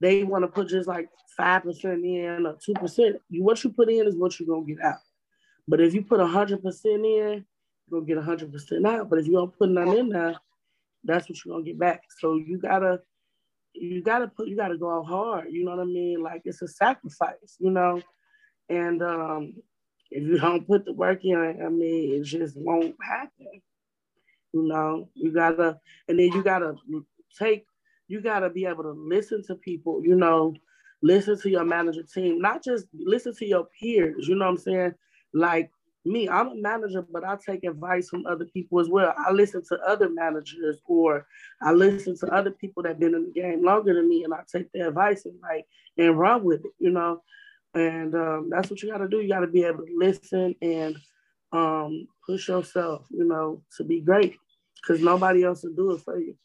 they 0.00 0.22
want 0.22 0.44
to 0.44 0.48
put 0.48 0.68
just 0.68 0.88
like 0.88 1.08
five 1.36 1.62
percent 1.62 2.04
in 2.04 2.46
or 2.46 2.56
two 2.62 2.74
percent. 2.74 3.16
You 3.30 3.42
what 3.42 3.62
you 3.64 3.70
put 3.70 3.90
in 3.90 4.06
is 4.06 4.16
what 4.16 4.38
you're 4.38 4.46
gonna 4.46 4.66
get 4.66 4.84
out. 4.84 5.00
But 5.66 5.80
if 5.80 5.94
you 5.94 6.02
put 6.02 6.20
hundred 6.20 6.62
percent 6.62 7.04
in, 7.04 7.44
you're 7.86 8.00
gonna 8.00 8.04
get 8.04 8.18
hundred 8.18 8.52
percent 8.52 8.86
out. 8.86 9.08
But 9.08 9.18
if 9.18 9.26
you 9.26 9.32
don't 9.32 9.56
put 9.56 9.70
none 9.70 9.96
in 9.96 10.10
there, 10.10 10.36
that's 11.04 11.28
what 11.28 11.44
you're 11.44 11.54
gonna 11.54 11.64
get 11.64 11.78
back. 11.78 12.02
So 12.18 12.36
you 12.36 12.58
gotta 12.58 13.00
you 13.72 14.02
gotta 14.02 14.28
put 14.28 14.48
you 14.48 14.56
gotta 14.56 14.76
go 14.76 14.90
out 14.98 15.06
hard. 15.06 15.46
You 15.50 15.64
know 15.64 15.72
what 15.72 15.80
I 15.80 15.84
mean? 15.84 16.22
Like 16.22 16.42
it's 16.44 16.62
a 16.62 16.68
sacrifice, 16.68 17.56
you 17.58 17.70
know. 17.70 18.02
And 18.72 19.02
um, 19.02 19.54
if 20.10 20.22
you 20.22 20.38
don't 20.38 20.66
put 20.66 20.86
the 20.86 20.94
work 20.94 21.24
in, 21.24 21.36
I 21.36 21.68
mean, 21.68 22.14
it 22.14 22.24
just 22.24 22.56
won't 22.56 22.96
happen. 23.02 23.60
You 24.54 24.62
know, 24.62 25.08
you 25.14 25.30
gotta, 25.30 25.78
and 26.08 26.18
then 26.18 26.32
you 26.32 26.42
gotta 26.42 26.74
take, 27.38 27.66
you 28.08 28.22
gotta 28.22 28.48
be 28.48 28.64
able 28.64 28.84
to 28.84 28.92
listen 28.92 29.42
to 29.46 29.56
people, 29.56 30.02
you 30.02 30.14
know, 30.14 30.54
listen 31.02 31.38
to 31.40 31.50
your 31.50 31.64
manager 31.64 32.02
team, 32.02 32.40
not 32.40 32.64
just 32.64 32.86
listen 32.94 33.34
to 33.36 33.46
your 33.46 33.66
peers, 33.78 34.26
you 34.26 34.36
know 34.36 34.46
what 34.46 34.52
I'm 34.52 34.58
saying? 34.58 34.94
Like 35.34 35.70
me, 36.06 36.30
I'm 36.30 36.48
a 36.48 36.54
manager, 36.54 37.02
but 37.02 37.24
I 37.24 37.36
take 37.36 37.64
advice 37.64 38.08
from 38.08 38.24
other 38.26 38.46
people 38.46 38.80
as 38.80 38.88
well. 38.88 39.14
I 39.18 39.32
listen 39.32 39.62
to 39.68 39.78
other 39.86 40.08
managers 40.08 40.78
or 40.86 41.26
I 41.60 41.72
listen 41.72 42.16
to 42.18 42.26
other 42.28 42.50
people 42.50 42.82
that 42.84 42.98
been 42.98 43.14
in 43.14 43.24
the 43.24 43.40
game 43.40 43.64
longer 43.64 43.94
than 43.94 44.08
me 44.08 44.24
and 44.24 44.32
I 44.32 44.40
take 44.50 44.72
their 44.72 44.88
advice 44.88 45.26
and 45.26 45.38
like 45.42 45.66
and 45.98 46.18
run 46.18 46.42
with 46.42 46.64
it, 46.64 46.72
you 46.78 46.90
know. 46.90 47.22
And 47.74 48.14
um, 48.14 48.50
that's 48.50 48.70
what 48.70 48.82
you 48.82 48.90
got 48.90 48.98
to 48.98 49.08
do. 49.08 49.20
You 49.20 49.28
got 49.28 49.40
to 49.40 49.46
be 49.46 49.64
able 49.64 49.84
to 49.84 49.94
listen 49.96 50.54
and 50.60 50.96
um, 51.52 52.06
push 52.26 52.48
yourself, 52.48 53.06
you 53.10 53.24
know, 53.24 53.62
to 53.76 53.84
be 53.84 54.00
great 54.00 54.36
because 54.80 55.02
nobody 55.02 55.44
else 55.44 55.62
will 55.62 55.74
do 55.74 55.92
it 55.92 56.00
for 56.02 56.18
you. 56.18 56.36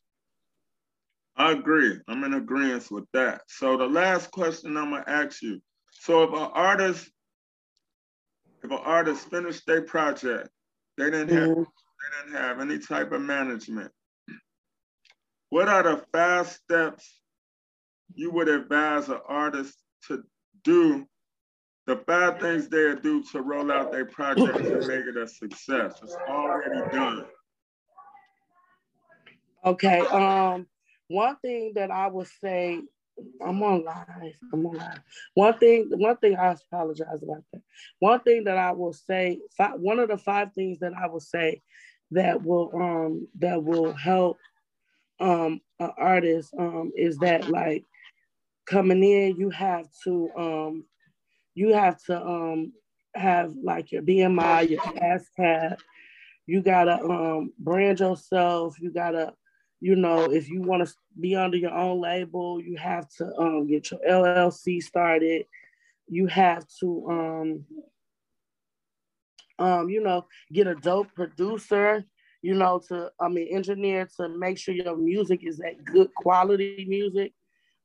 I 1.35 1.51
agree. 1.51 1.99
I'm 2.07 2.23
in 2.23 2.33
agreement 2.33 2.89
with 2.89 3.05
that. 3.13 3.41
So 3.47 3.77
the 3.77 3.85
last 3.85 4.31
question 4.31 4.75
I'm 4.75 4.91
gonna 4.91 5.03
ask 5.05 5.41
you. 5.41 5.61
So 5.91 6.23
if 6.23 6.31
an 6.31 6.49
artist, 6.53 7.09
if 8.63 8.71
an 8.71 8.79
artist 8.83 9.29
finished 9.29 9.65
their 9.67 9.83
project, 9.83 10.49
they 10.97 11.11
didn't 11.11 11.29
have 11.29 11.49
mm-hmm. 11.49 11.61
they 11.61 12.31
didn't 12.31 12.41
have 12.41 12.59
any 12.59 12.79
type 12.79 13.11
of 13.11 13.21
management. 13.21 13.91
What 15.49 15.67
are 15.67 15.83
the 15.83 16.03
fast 16.11 16.61
steps 16.63 17.21
you 18.15 18.31
would 18.31 18.49
advise 18.49 19.07
an 19.07 19.19
artist 19.27 19.77
to 20.07 20.23
do 20.63 21.07
the 21.87 21.95
five 22.05 22.39
things 22.39 22.67
they 22.67 22.93
do 23.01 23.23
to 23.31 23.41
roll 23.41 23.71
out 23.71 23.91
their 23.93 24.05
project 24.05 24.59
and 24.59 24.87
make 24.87 25.05
it 25.05 25.15
a 25.15 25.25
success. 25.25 25.99
It's 26.03 26.15
already 26.27 26.81
done. 26.91 27.25
Okay. 29.65 29.99
Um, 30.01 30.67
one 31.07 31.37
thing 31.37 31.71
that 31.75 31.89
I 31.89 32.07
would 32.07 32.27
say, 32.41 32.81
I'm 33.43 33.63
on 33.63 33.85
live. 33.85 34.33
I'm 34.53 34.65
on 34.65 34.75
live. 34.75 34.99
One 35.33 35.57
thing, 35.57 35.89
one 35.91 36.17
thing 36.17 36.35
I 36.35 36.55
apologize 36.71 37.23
about 37.23 37.43
that. 37.53 37.61
One 37.99 38.19
thing 38.19 38.43
that 38.43 38.57
I 38.57 38.73
will 38.73 38.93
say, 38.93 39.39
five, 39.57 39.79
one 39.79 39.99
of 39.99 40.09
the 40.09 40.17
five 40.17 40.53
things 40.53 40.79
that 40.79 40.91
I 40.93 41.07
will 41.07 41.21
say 41.21 41.61
that 42.11 42.43
will 42.43 42.69
um 42.73 43.27
that 43.39 43.61
will 43.61 43.91
help 43.93 44.37
um 45.19 45.59
an 45.79 45.91
artist 45.97 46.53
um 46.57 46.91
is 46.95 47.17
that 47.17 47.49
like 47.49 47.83
coming 48.65 49.03
in, 49.03 49.37
you 49.37 49.49
have 49.49 49.87
to 50.03 50.29
um 50.37 50.85
you 51.57 51.73
have 51.73 51.97
to 52.03 52.15
um 52.21 52.71
have 53.15 53.51
like 53.63 53.91
your 53.91 54.03
BMI, 54.03 54.69
your 54.69 54.81
ASCAP. 54.81 55.79
You 56.45 56.61
gotta 56.61 57.01
um 57.03 57.51
brand 57.57 57.99
yourself. 57.99 58.79
You 58.79 58.91
gotta, 58.91 59.33
you 59.81 59.95
know, 59.95 60.31
if 60.31 60.49
you 60.49 60.61
want 60.61 60.87
to 60.87 60.93
be 61.19 61.35
under 61.35 61.57
your 61.57 61.73
own 61.73 61.99
label, 61.99 62.61
you 62.61 62.77
have 62.77 63.09
to 63.17 63.35
um 63.37 63.67
get 63.67 63.89
your 63.89 63.99
LLC 64.07 64.81
started. 64.83 65.45
You 66.07 66.27
have 66.27 66.63
to 66.79 67.07
um 67.09 67.65
um 69.57 69.89
you 69.89 70.01
know 70.03 70.27
get 70.53 70.67
a 70.67 70.75
dope 70.75 71.13
producer. 71.15 72.05
You 72.43 72.53
know, 72.53 72.79
to 72.89 73.11
I 73.19 73.29
mean 73.29 73.47
engineer 73.47 74.07
to 74.17 74.29
make 74.29 74.59
sure 74.59 74.75
your 74.75 74.95
music 74.95 75.43
is 75.43 75.57
that 75.57 75.83
good 75.83 76.13
quality 76.13 76.85
music. 76.87 77.33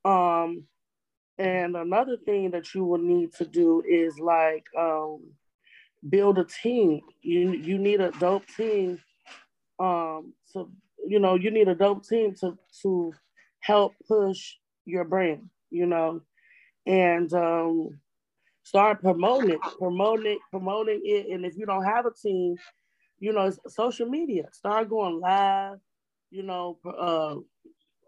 Um, 0.05 0.65
and 1.39 1.77
another 1.77 2.17
thing 2.17 2.51
that 2.51 2.75
you 2.75 2.85
will 2.85 2.99
need 2.99 3.33
to 3.35 3.45
do 3.45 3.83
is 3.89 4.19
like 4.19 4.65
um, 4.79 5.33
build 6.09 6.39
a 6.39 6.45
team. 6.45 7.01
You 7.21 7.53
you 7.53 7.79
need 7.79 8.01
a 8.01 8.11
dope 8.13 8.47
team. 8.57 8.99
Um, 9.79 10.35
so 10.45 10.71
you 11.07 11.19
know 11.19 11.35
you 11.35 11.51
need 11.51 11.69
a 11.69 11.75
dope 11.75 12.07
team 12.07 12.35
to 12.41 12.59
to 12.83 13.13
help 13.61 13.95
push 14.07 14.55
your 14.85 15.05
brand. 15.05 15.49
You 15.71 15.87
know, 15.87 16.21
and 16.87 17.33
um, 17.33 18.01
start 18.63 19.01
promoting 19.01 19.51
it, 19.51 19.61
promoting 19.79 20.33
it, 20.33 20.39
promoting 20.51 21.01
it. 21.05 21.27
And 21.33 21.47
if 21.47 21.57
you 21.57 21.67
don't 21.67 21.85
have 21.85 22.07
a 22.07 22.13
team, 22.13 22.57
you 23.23 23.33
know, 23.33 23.51
social 23.69 24.09
media. 24.09 24.49
Start 24.53 24.91
going 24.91 25.21
live. 25.21 25.79
You 26.31 26.43
know, 26.43 26.79
uh, 26.85 27.37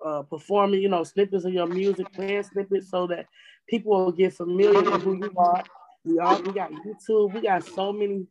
uh, 0.05 0.23
performing, 0.23 0.83
you 0.83 0.89
know, 0.89 1.03
snippets 1.03 1.45
of 1.45 1.53
your 1.53 1.67
music, 1.67 2.13
playing 2.13 2.43
snippets 2.43 2.91
so 2.91 3.07
that 3.07 3.27
people 3.69 3.93
will 3.93 4.13
get 4.13 4.35
familiar 4.35 4.83
with 4.83 5.03
who 5.03 5.17
you 5.17 5.33
are. 5.37 5.65
We 6.05 6.19
all 6.19 6.43
we 6.43 6.53
got 6.53 6.71
YouTube, 6.71 7.33
we 7.33 7.41
got 7.41 7.65
so 7.65 7.93
many 7.93 8.27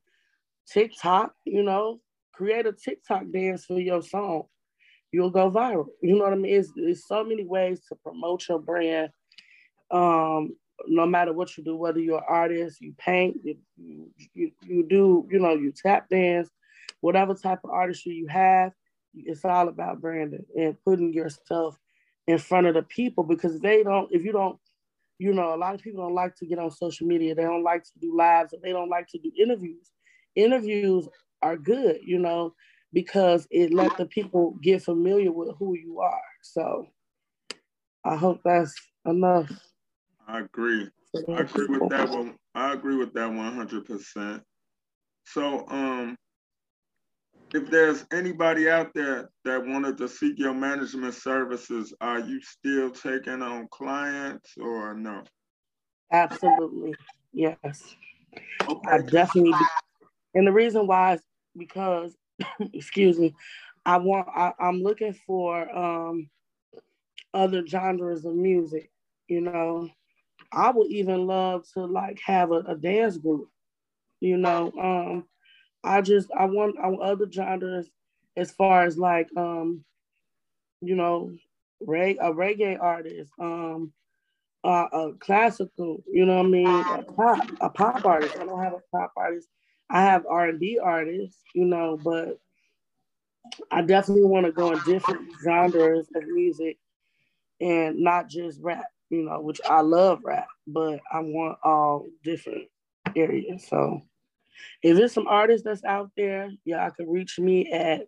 TikTok, 0.71 1.33
you 1.45 1.63
know, 1.63 1.99
create 2.33 2.65
a 2.65 2.71
TikTok 2.71 3.23
dance 3.33 3.65
for 3.65 3.79
your 3.79 4.01
song. 4.01 4.43
You'll 5.12 5.31
go 5.31 5.51
viral. 5.51 5.88
You 6.01 6.15
know 6.15 6.23
what 6.23 6.33
I 6.33 6.38
mean? 6.38 6.55
It's, 6.55 6.71
it's 6.75 7.07
so 7.07 7.23
many 7.23 7.45
ways 7.45 7.81
to 7.89 7.95
promote 7.95 8.47
your 8.47 8.59
brand. 8.59 9.09
Um, 9.91 10.55
no 10.88 11.05
matter 11.05 11.33
what 11.33 11.55
you 11.55 11.63
do, 11.63 11.75
whether 11.75 11.99
you're 11.99 12.17
an 12.17 12.23
artist, 12.27 12.81
you 12.81 12.93
paint, 12.97 13.38
you, 13.43 13.57
you, 14.33 14.51
you 14.63 14.83
do, 14.88 15.27
you 15.29 15.39
know, 15.39 15.53
you 15.53 15.71
tap 15.71 16.09
dance, 16.09 16.49
whatever 17.01 17.36
type 17.36 17.59
of 17.63 17.69
artistry 17.69 18.13
you 18.13 18.27
have, 18.27 18.71
it's 19.15 19.45
all 19.45 19.67
about 19.67 20.02
branding 20.02 20.45
and 20.58 20.78
putting 20.84 21.13
yourself 21.13 21.78
in 22.28 22.38
front 22.38 22.67
of 22.67 22.73
the 22.73 22.84
people 22.84 23.23
because 23.23 23.60
they 23.60 23.84
don't, 23.84 24.10
if 24.12 24.23
you 24.23 24.32
don't, 24.32 24.58
you 25.19 25.34
know, 25.34 25.54
a 25.54 25.58
lot 25.58 25.76
of 25.76 25.82
people 25.82 26.04
don't 26.04 26.15
like 26.15 26.36
to 26.36 26.45
get 26.45 26.60
on 26.60 26.71
social 26.71 27.08
media. 27.08 27.36
They 27.36 27.43
don't 27.43 27.63
like 27.63 27.84
to 27.84 27.91
do 28.02 28.15
lives 28.15 28.54
or 28.54 28.60
they 28.62 28.71
don't 28.71 28.89
like 28.89 29.08
to 29.10 29.19
do 29.19 29.32
interviews. 29.38 29.91
Interviews 30.36 31.08
are 31.41 31.58
good, 31.58 31.99
you 32.04 32.19
know, 32.19 32.56
because 32.91 33.47
it 33.52 33.73
let 33.73 33.95
the 33.97 34.06
people 34.06 34.58
get 34.62 34.84
familiar 34.84 35.32
with 35.32 35.56
who 35.58 35.76
you 35.76 35.99
are. 35.99 36.21
So 36.41 36.88
I 38.04 38.15
hope 38.15 38.41
that's 38.43 38.73
enough. 39.06 39.52
I 40.28 40.39
agree. 40.39 40.89
I 41.15 41.41
agree 41.41 41.67
with 41.67 41.89
that 41.89 42.10
one. 42.10 42.36
I 42.56 42.73
agree 42.73 42.95
with 42.95 43.13
that 43.13 43.30
100%. 43.30 44.41
So, 45.26 45.67
um, 45.67 46.15
if 47.53 47.69
there's 47.69 48.05
anybody 48.11 48.69
out 48.69 48.93
there 48.95 49.29
that 49.45 49.65
wanted 49.65 49.97
to 49.99 50.07
seek 50.07 50.39
your 50.39 50.53
management 50.53 51.13
services, 51.13 51.93
are 52.01 52.19
you 52.19 52.41
still 52.41 52.89
taking 52.89 53.41
on 53.41 53.67
clients 53.69 54.53
or 54.59 54.95
no? 54.95 55.23
Absolutely, 56.11 56.95
yes. 57.31 57.95
Okay. 58.67 58.89
I 58.89 58.97
definitely. 58.99 59.51
Do. 59.51 59.65
And 60.35 60.47
the 60.47 60.51
reason 60.51 60.87
why 60.87 61.13
is 61.13 61.21
because, 61.55 62.15
excuse 62.73 63.19
me, 63.19 63.35
I 63.85 63.97
want 63.97 64.27
I, 64.29 64.53
I'm 64.59 64.81
looking 64.81 65.13
for 65.13 65.69
um 65.75 66.29
other 67.33 67.65
genres 67.65 68.25
of 68.25 68.35
music, 68.35 68.91
you 69.27 69.41
know. 69.41 69.89
I 70.51 70.71
would 70.71 70.91
even 70.91 71.25
love 71.25 71.65
to 71.73 71.85
like 71.85 72.19
have 72.25 72.51
a, 72.51 72.59
a 72.67 72.75
dance 72.75 73.17
group, 73.17 73.49
you 74.19 74.37
know. 74.37 74.71
Um 74.81 75.25
I 75.83 76.01
just 76.01 76.29
I 76.37 76.45
want 76.45 76.77
I 76.81 76.87
want 76.87 77.01
other 77.03 77.31
genres 77.31 77.89
as 78.37 78.51
far 78.51 78.83
as 78.85 78.97
like 78.97 79.29
um 79.37 79.83
you 80.81 80.95
know 80.95 81.31
reg 81.81 82.17
a 82.21 82.31
reggae 82.31 82.81
artist, 82.81 83.31
um 83.39 83.91
uh, 84.63 84.87
a 84.93 85.11
classical, 85.19 86.01
you 86.09 86.25
know 86.25 86.37
what 86.37 86.45
I 86.45 86.49
mean, 86.49 86.67
a 86.67 87.03
pop 87.03 87.51
a 87.61 87.69
pop 87.69 88.05
artist. 88.05 88.37
I 88.37 88.45
don't 88.45 88.63
have 88.63 88.73
a 88.73 88.81
pop 88.97 89.11
artist. 89.17 89.47
I 89.89 90.01
have 90.01 90.25
R 90.29 90.49
and 90.49 90.59
B 90.59 90.79
artists, 90.81 91.41
you 91.53 91.65
know, 91.65 91.99
but 92.01 92.39
I 93.71 93.81
definitely 93.81 94.25
want 94.25 94.45
to 94.45 94.51
go 94.51 94.71
in 94.71 94.79
different 94.85 95.29
genres 95.43 96.07
of 96.15 96.23
music 96.27 96.77
and 97.59 97.99
not 97.99 98.29
just 98.29 98.59
rap, 98.61 98.85
you 99.09 99.23
know, 99.23 99.41
which 99.41 99.59
I 99.69 99.81
love 99.81 100.21
rap, 100.23 100.47
but 100.65 100.99
I 101.11 101.19
want 101.19 101.57
all 101.63 102.07
different 102.23 102.69
areas. 103.15 103.67
So 103.67 104.01
if 104.81 104.97
there's 104.97 105.13
some 105.13 105.27
artists 105.27 105.65
that's 105.65 105.83
out 105.83 106.11
there, 106.15 106.49
I 106.67 106.89
can 106.89 107.09
reach 107.09 107.39
me 107.39 107.71
at 107.71 108.07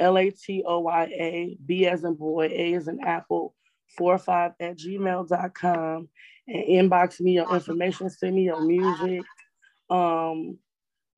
L 0.00 0.18
A 0.18 0.30
T 0.30 0.62
O 0.66 0.80
Y 0.80 1.04
A, 1.04 1.58
B 1.64 1.86
as 1.86 2.04
in 2.04 2.14
boy, 2.14 2.46
A 2.46 2.74
as 2.74 2.88
in 2.88 3.00
apple, 3.00 3.54
four 3.96 4.18
five 4.18 4.52
at 4.60 4.78
gmail.com 4.78 6.08
and 6.48 6.64
inbox 6.64 7.20
me 7.20 7.32
your 7.32 7.54
information, 7.54 8.10
send 8.10 8.34
me 8.34 8.44
your 8.44 8.60
music. 8.60 9.24
Um, 9.90 10.58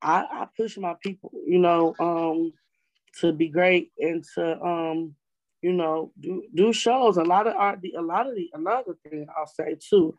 I, 0.01 0.25
I 0.29 0.47
push 0.55 0.77
my 0.77 0.95
people, 1.01 1.31
you 1.47 1.57
know, 1.57 1.95
um, 1.99 2.53
to 3.21 3.31
be 3.31 3.47
great 3.47 3.91
and 3.97 4.23
to 4.35 4.61
um, 4.61 5.15
you 5.61 5.73
know, 5.73 6.11
do 6.19 6.43
do 6.53 6.71
shows. 6.71 7.17
A 7.17 7.23
lot 7.23 7.47
of 7.47 7.55
art, 7.55 7.79
a 7.97 8.01
lot 8.01 8.27
of 8.27 8.35
the 8.35 8.51
another 8.53 8.95
thing 9.03 9.25
I'll 9.35 9.47
say 9.47 9.75
too, 9.79 10.15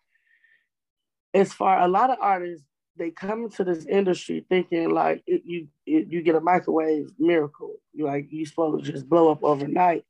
as 1.32 1.52
far 1.52 1.80
a 1.80 1.88
lot 1.88 2.10
of 2.10 2.18
artists, 2.20 2.66
they 2.98 3.10
come 3.10 3.44
into 3.44 3.64
this 3.64 3.86
industry 3.86 4.44
thinking 4.48 4.90
like 4.90 5.22
it, 5.26 5.42
you 5.44 5.68
it, 5.86 6.08
you 6.08 6.22
get 6.22 6.34
a 6.34 6.40
microwave 6.40 7.10
miracle, 7.18 7.74
you 7.92 8.06
like 8.06 8.26
you 8.30 8.46
supposed 8.46 8.84
to 8.84 8.92
just 8.92 9.08
blow 9.08 9.30
up 9.30 9.42
overnight. 9.42 10.04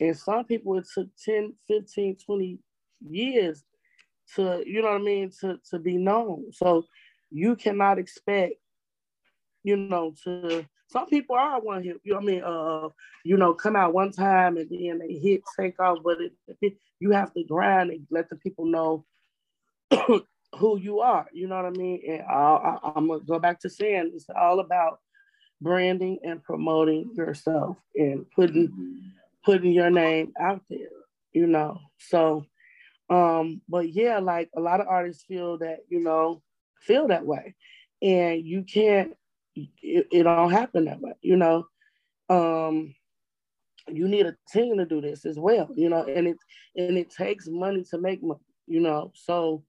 And 0.00 0.16
some 0.16 0.44
people 0.44 0.76
it 0.78 0.86
took 0.92 1.08
10, 1.24 1.54
15, 1.68 2.16
20 2.24 2.58
years 3.08 3.64
to, 4.34 4.62
you 4.66 4.82
know 4.82 4.90
what 4.90 5.00
I 5.00 5.04
mean, 5.04 5.30
to, 5.40 5.58
to 5.70 5.78
be 5.78 5.96
known. 5.96 6.52
So 6.52 6.84
you 7.30 7.56
cannot 7.56 7.98
expect, 7.98 8.54
you 9.62 9.76
know, 9.76 10.14
to 10.24 10.66
some 10.88 11.06
people 11.06 11.36
are 11.36 11.60
one 11.60 11.82
hit, 11.82 12.00
you 12.04 12.12
know 12.12 12.18
what 12.18 12.24
I 12.24 12.26
mean, 12.26 12.42
uh, 12.44 12.88
you 13.24 13.36
know, 13.36 13.54
come 13.54 13.76
out 13.76 13.94
one 13.94 14.12
time 14.12 14.56
and 14.56 14.68
then 14.70 14.98
they 14.98 15.14
hit 15.14 15.42
take 15.58 15.80
off, 15.80 15.98
but 16.04 16.18
it, 16.60 16.76
you 17.00 17.10
have 17.10 17.32
to 17.34 17.44
grind 17.44 17.90
and 17.90 18.06
let 18.10 18.28
the 18.28 18.36
people 18.36 18.66
know 18.66 19.04
who 20.56 20.78
you 20.78 21.00
are, 21.00 21.26
you 21.32 21.46
know 21.48 21.56
what 21.56 21.66
I 21.66 21.70
mean? 21.70 22.02
And 22.08 22.22
I, 22.22 22.78
I'm 22.96 23.08
gonna 23.08 23.20
go 23.20 23.38
back 23.38 23.60
to 23.60 23.70
saying 23.70 24.12
it's 24.14 24.26
all 24.34 24.60
about 24.60 25.00
branding 25.60 26.18
and 26.22 26.42
promoting 26.42 27.10
yourself 27.14 27.76
and 27.94 28.26
putting 28.30 29.12
putting 29.44 29.72
your 29.72 29.90
name 29.90 30.32
out 30.40 30.62
there, 30.68 30.88
you 31.32 31.46
know. 31.46 31.78
So 31.98 32.46
um, 33.10 33.60
but 33.68 33.92
yeah, 33.92 34.18
like 34.18 34.50
a 34.56 34.60
lot 34.60 34.80
of 34.80 34.86
artists 34.88 35.24
feel 35.24 35.58
that, 35.58 35.80
you 35.88 36.00
know, 36.00 36.42
feel 36.80 37.08
that 37.08 37.26
way. 37.26 37.54
And 38.02 38.44
you 38.44 38.62
can't 38.64 39.14
it, 39.56 40.08
it 40.10 40.22
don't 40.24 40.50
happen 40.50 40.86
that 40.86 41.00
way, 41.00 41.12
you 41.20 41.36
know. 41.36 41.66
Um 42.28 42.94
you 43.88 44.08
need 44.08 44.26
a 44.26 44.36
team 44.50 44.78
to 44.78 44.86
do 44.86 45.00
this 45.00 45.26
as 45.26 45.38
well, 45.38 45.68
you 45.74 45.88
know, 45.88 46.04
and 46.04 46.28
it 46.28 46.36
and 46.76 46.96
it 46.96 47.10
takes 47.10 47.46
money 47.48 47.84
to 47.90 47.98
make 47.98 48.22
money, 48.22 48.40
you 48.66 48.80
know. 48.80 49.12
So 49.14 49.62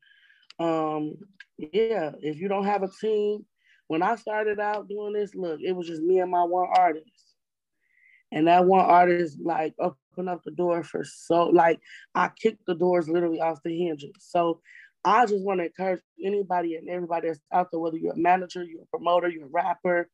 um 0.59 1.15
yeah, 1.57 2.11
if 2.21 2.37
you 2.37 2.47
don't 2.47 2.65
have 2.65 2.83
a 2.83 2.89
team, 3.01 3.45
when 3.87 4.01
I 4.01 4.15
started 4.15 4.59
out 4.59 4.89
doing 4.89 5.13
this, 5.13 5.33
look, 5.35 5.59
it 5.61 5.73
was 5.73 5.87
just 5.87 6.01
me 6.01 6.19
and 6.19 6.31
my 6.31 6.43
one 6.43 6.67
artist. 6.75 7.09
And 8.31 8.47
that 8.47 8.65
one 8.65 8.83
artist 8.85 9.37
like 9.41 9.73
opened 9.79 10.29
up 10.29 10.41
the 10.43 10.51
door 10.51 10.83
for 10.83 11.03
so 11.05 11.45
like 11.45 11.79
I 12.15 12.29
kicked 12.41 12.65
the 12.65 12.75
doors 12.75 13.07
literally 13.07 13.39
off 13.39 13.63
the 13.63 13.77
hinges. 13.77 14.11
So 14.19 14.61
I 15.05 15.25
just 15.25 15.43
want 15.43 15.59
to 15.59 15.67
encourage 15.67 16.01
anybody 16.23 16.75
and 16.75 16.89
everybody 16.89 17.27
that's 17.27 17.39
out 17.53 17.69
there, 17.71 17.79
whether 17.79 17.97
you're 17.97 18.13
a 18.13 18.17
manager, 18.17 18.63
you're 18.63 18.81
a 18.81 18.87
promoter, 18.87 19.29
you're 19.29 19.45
a 19.45 19.49
rapper, 19.51 20.09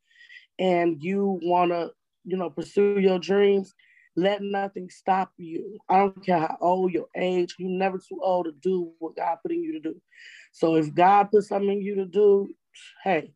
and 0.60 1.02
you 1.02 1.40
want 1.44 1.72
to, 1.72 1.92
you 2.26 2.36
know, 2.36 2.50
pursue 2.50 3.00
your 3.00 3.18
dreams, 3.18 3.74
let 4.16 4.42
nothing 4.42 4.90
stop 4.90 5.32
you. 5.38 5.78
I 5.90 5.98
don't 5.98 6.26
care 6.26 6.40
how 6.40 6.58
old 6.62 6.92
your 6.92 7.08
age, 7.16 7.56
you're 7.58 7.70
never 7.70 7.98
too 7.98 8.20
old 8.22 8.46
to 8.46 8.52
do 8.52 8.92
what 9.00 9.16
God 9.16 9.38
put 9.42 9.52
in 9.52 9.64
you 9.64 9.74
to 9.74 9.80
do. 9.80 10.02
So 10.52 10.76
if 10.76 10.94
God 10.94 11.32
put 11.32 11.44
something 11.44 11.72
in 11.72 11.82
you 11.82 11.96
to 11.96 12.06
do, 12.06 12.50
hey, 13.04 13.32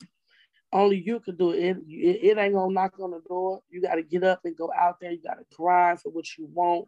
only 0.73 1.01
you 1.05 1.21
could 1.21 1.37
do 1.37 1.51
it. 1.51 1.59
It, 1.59 1.77
it, 1.87 2.19
it 2.23 2.37
ain't 2.37 2.53
gonna 2.53 2.73
knock 2.73 2.99
on 2.99 3.11
the 3.11 3.21
door. 3.27 3.61
You 3.69 3.81
got 3.81 3.95
to 3.95 4.03
get 4.03 4.23
up 4.23 4.41
and 4.43 4.57
go 4.57 4.71
out 4.77 4.97
there. 4.99 5.11
You 5.11 5.21
got 5.21 5.35
to 5.35 5.45
grind 5.55 6.01
for 6.01 6.09
what 6.09 6.25
you 6.37 6.49
want. 6.51 6.87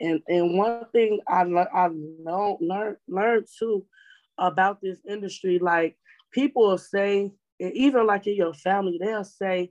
And 0.00 0.22
and 0.26 0.56
one 0.56 0.86
thing 0.92 1.20
I 1.28 1.42
I 1.42 1.88
know 1.92 2.56
learned 2.60 2.96
learned 3.06 3.46
too 3.58 3.84
about 4.38 4.80
this 4.80 4.98
industry, 5.08 5.58
like 5.58 5.96
people 6.32 6.68
will 6.68 6.78
say, 6.78 7.32
even 7.60 8.06
like 8.06 8.26
in 8.26 8.36
your 8.36 8.54
family, 8.54 8.98
they'll 9.00 9.24
say, 9.24 9.70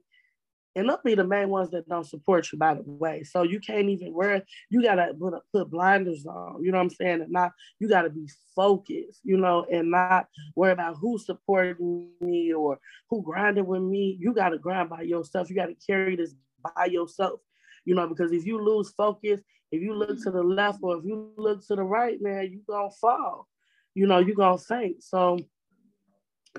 and 0.75 0.89
they'll 0.89 0.99
be 1.03 1.15
the 1.15 1.23
main 1.23 1.49
ones 1.49 1.69
that 1.71 1.87
don't 1.87 2.05
support 2.05 2.51
you, 2.51 2.57
by 2.57 2.73
the 2.73 2.83
way. 2.85 3.23
So 3.23 3.43
you 3.43 3.59
can't 3.59 3.89
even 3.89 4.13
wear, 4.13 4.43
you 4.69 4.83
gotta 4.83 5.13
put, 5.13 5.33
put 5.53 5.71
blinders 5.71 6.25
on, 6.25 6.61
you 6.63 6.71
know 6.71 6.77
what 6.79 6.83
I'm 6.83 6.89
saying? 6.89 7.21
And 7.21 7.31
not, 7.31 7.51
you 7.79 7.87
gotta 7.87 8.09
be 8.09 8.29
focused, 8.55 9.21
you 9.23 9.37
know, 9.37 9.65
and 9.71 9.91
not 9.91 10.27
worry 10.55 10.73
about 10.73 10.97
who 10.99 11.17
supported 11.17 11.77
me 12.19 12.53
or 12.53 12.77
who 13.09 13.23
grinded 13.23 13.65
with 13.65 13.81
me. 13.81 14.17
You 14.19 14.33
gotta 14.33 14.57
grind 14.57 14.89
by 14.89 15.01
yourself. 15.03 15.49
You 15.49 15.55
gotta 15.55 15.75
carry 15.87 16.17
this 16.17 16.35
by 16.75 16.85
yourself, 16.85 17.39
you 17.85 17.95
know, 17.95 18.07
because 18.07 18.33
if 18.33 18.45
you 18.45 18.61
lose 18.61 18.91
focus, 18.91 19.41
if 19.71 19.81
you 19.81 19.93
look 19.93 20.21
to 20.23 20.31
the 20.31 20.43
left 20.43 20.79
or 20.81 20.97
if 20.97 21.05
you 21.05 21.31
look 21.37 21.65
to 21.67 21.75
the 21.75 21.83
right, 21.83 22.21
man, 22.21 22.49
you 22.51 22.61
gonna 22.67 22.91
fall, 22.91 23.47
you 23.93 24.07
know, 24.07 24.19
you 24.19 24.35
gonna 24.35 24.57
faint. 24.57 25.03
So 25.03 25.39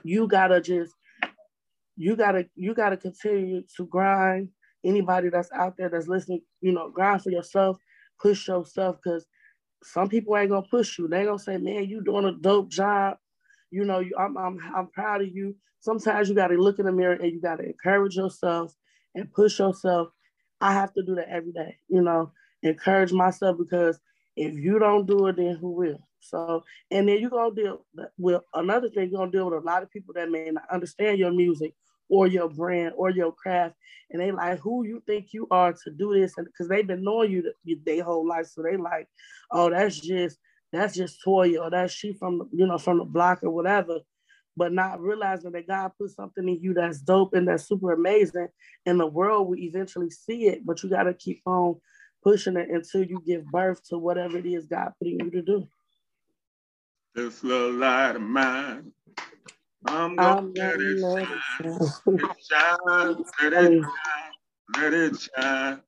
you 0.05 0.27
gotta 0.27 0.61
just 0.61 0.95
you 1.97 2.17
gotta 2.17 2.47
you 2.55 2.75
gotta 2.75 2.97
continue 2.97 3.63
to 3.77 3.87
grind. 3.87 4.51
Anybody 4.85 5.31
that's 5.31 5.51
out 5.53 5.75
there 5.77 5.89
that's 5.89 6.07
listening, 6.07 6.43
you 6.61 6.73
know, 6.73 6.91
grind 6.91 7.23
for 7.23 7.31
yourself, 7.31 7.79
push 8.21 8.47
yourself, 8.47 8.97
because 9.03 9.27
some 9.83 10.09
people 10.09 10.37
ain't 10.37 10.51
gonna 10.51 10.67
push 10.71 10.99
you. 10.99 11.09
They 11.09 11.25
gonna 11.25 11.39
say, 11.39 11.57
"Man, 11.57 11.89
you 11.89 12.03
doing 12.03 12.27
a 12.27 12.33
dope 12.33 12.69
job." 12.69 13.17
You 13.71 13.85
know, 13.85 14.01
you, 14.01 14.13
I'm 14.19 14.37
I'm 14.37 14.59
I'm 14.75 14.87
proud 14.89 15.23
of 15.23 15.29
you. 15.29 15.57
Sometimes 15.81 16.29
you 16.29 16.35
gotta 16.35 16.55
look 16.55 16.79
in 16.79 16.87
the 16.87 16.93
mirror 16.93 17.15
and 17.15 17.33
you 17.33 17.41
gotta 17.41 17.65
encourage 17.65 18.17
yourself 18.17 18.75
and 19.15 19.33
push 19.33 19.59
yourself. 19.59 20.09
I 20.61 20.73
have 20.73 20.93
to 20.95 21.03
do 21.03 21.15
that 21.17 21.29
every 21.29 21.53
day. 21.53 21.79
You 21.89 22.03
know, 22.03 22.33
encourage 22.63 23.13
myself 23.13 23.59
because 23.59 23.99
if 24.37 24.55
you 24.55 24.79
don't 24.79 25.07
do 25.07 25.27
it, 25.27 25.37
then 25.37 25.57
who 25.57 25.71
will? 25.71 25.99
So, 26.21 26.65
and 26.91 27.09
then 27.09 27.21
you're 27.21 27.31
gonna 27.31 27.55
deal 27.55 27.85
with 28.19 28.43
another 28.55 28.91
thing. 28.91 29.11
You're 29.11 29.21
gonna 29.21 29.31
deal 29.31 29.47
with 29.47 29.63
a 29.63 29.67
lot 29.67 29.83
of 29.83 29.91
people 29.91 30.15
that 30.15 30.31
may 30.31 30.51
not 30.51 30.65
understand 30.71 31.19
your 31.19 31.33
music 31.33 31.75
or 32.09 32.27
your 32.27 32.49
brand 32.49 32.95
or 32.97 33.11
your 33.11 33.33
craft, 33.33 33.75
and 34.11 34.21
they 34.21 34.31
like 34.31 34.59
who 34.61 34.85
you 34.85 35.03
think 35.07 35.33
you 35.33 35.47
are 35.51 35.73
to 35.73 35.91
do 35.91 36.15
this, 36.15 36.35
and 36.37 36.47
because 36.47 36.69
they've 36.69 36.87
been 36.87 37.05
knowing 37.05 37.31
you 37.31 37.81
their 37.85 38.05
whole 38.05 38.27
life, 38.27 38.47
so 38.47 38.63
they 38.63 38.77
like, 38.77 39.09
oh, 39.51 39.71
that's 39.71 39.99
just 39.99 40.39
that's 40.73 40.95
just 40.95 41.19
Toya 41.25 41.61
or 41.61 41.71
that's 41.71 41.93
she 41.93 42.13
from 42.13 42.49
you 42.53 42.67
know 42.67 42.79
from 42.79 42.99
the 42.99 43.05
block 43.05 43.41
or 43.43 43.51
whatever, 43.51 43.99
but 44.57 44.73
not 44.73 45.01
realizing 45.01 45.53
that 45.53 45.69
God 45.69 45.93
put 45.99 46.11
something 46.11 46.49
in 46.49 46.61
you 46.61 46.75
that's 46.75 47.01
dope 47.01 47.35
and 47.35 47.49
that's 47.49 47.69
super 47.69 47.93
amazing, 47.93 48.49
and 48.85 49.01
the 49.01 49.07
world 49.07 49.49
will 49.49 49.59
eventually 49.59 50.11
see 50.11 50.47
it, 50.47 50.65
but 50.65 50.83
you 50.83 50.91
got 50.91 51.05
to 51.05 51.15
keep 51.15 51.43
on 51.47 51.77
pushing 52.23 52.57
it 52.57 52.69
until 52.71 53.05
you 53.05 53.23
give 53.25 53.45
birth 53.47 53.81
to 53.89 53.99
whatever 53.99 54.39
it 54.39 54.47
is 54.47 54.67
God 54.67 54.93
putting 54.99 55.21
you 55.21 55.31
to 55.31 55.43
do. 55.43 55.69
This 57.15 57.43
little 57.45 57.73
light 57.73 58.17
of 58.17 58.23
mine 58.23 58.93
I'm 59.89 60.17
gonna 60.17 60.49
let 60.57 60.81
it 60.81 61.01
shine. 61.01 61.29
It 61.61 62.31
shine. 62.51 63.25
Let 63.43 63.53
it 63.53 63.83
shine. 63.83 63.85
Let 64.77 64.95
it 64.95 65.17
shine. 65.19 65.81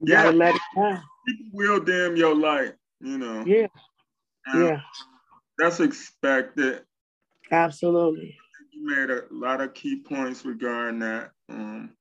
Yeah, 0.00 0.30
let 0.30 0.54
it 0.54 0.60
shine. 0.74 1.02
People 1.26 1.46
will 1.52 1.80
dim 1.80 2.16
your 2.16 2.34
light, 2.34 2.74
you 3.00 3.18
know. 3.18 3.44
Yeah. 3.46 3.66
yeah. 4.54 4.80
That's 5.58 5.80
expected. 5.80 6.82
Absolutely. 7.50 8.36
You 8.72 8.86
made 8.86 9.10
a 9.10 9.22
lot 9.30 9.60
of 9.60 9.74
key 9.74 10.02
points 10.02 10.44
regarding 10.44 11.00
that. 11.00 11.30
Um, 11.48 11.92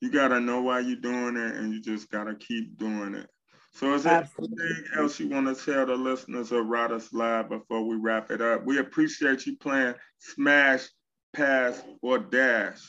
you 0.00 0.10
gotta 0.10 0.40
know 0.40 0.60
why 0.60 0.80
you're 0.80 0.96
doing 0.96 1.36
it 1.36 1.56
and 1.56 1.72
you 1.72 1.80
just 1.80 2.10
gotta 2.10 2.34
keep 2.34 2.78
doing 2.78 3.14
it. 3.14 3.28
So 3.74 3.92
is 3.94 4.04
there 4.04 4.14
Absolutely. 4.14 4.64
anything 4.64 4.84
else 4.96 5.18
you 5.18 5.28
want 5.28 5.56
to 5.56 5.64
tell 5.64 5.84
the 5.84 5.96
listeners 5.96 6.52
of 6.52 6.66
Riders 6.66 7.12
Live 7.12 7.48
before 7.48 7.82
we 7.84 7.96
wrap 7.96 8.30
it 8.30 8.40
up? 8.40 8.64
We 8.64 8.78
appreciate 8.78 9.46
you 9.46 9.56
playing 9.56 9.94
Smash, 10.18 10.86
Pass, 11.34 11.82
or 12.00 12.18
Dash. 12.18 12.80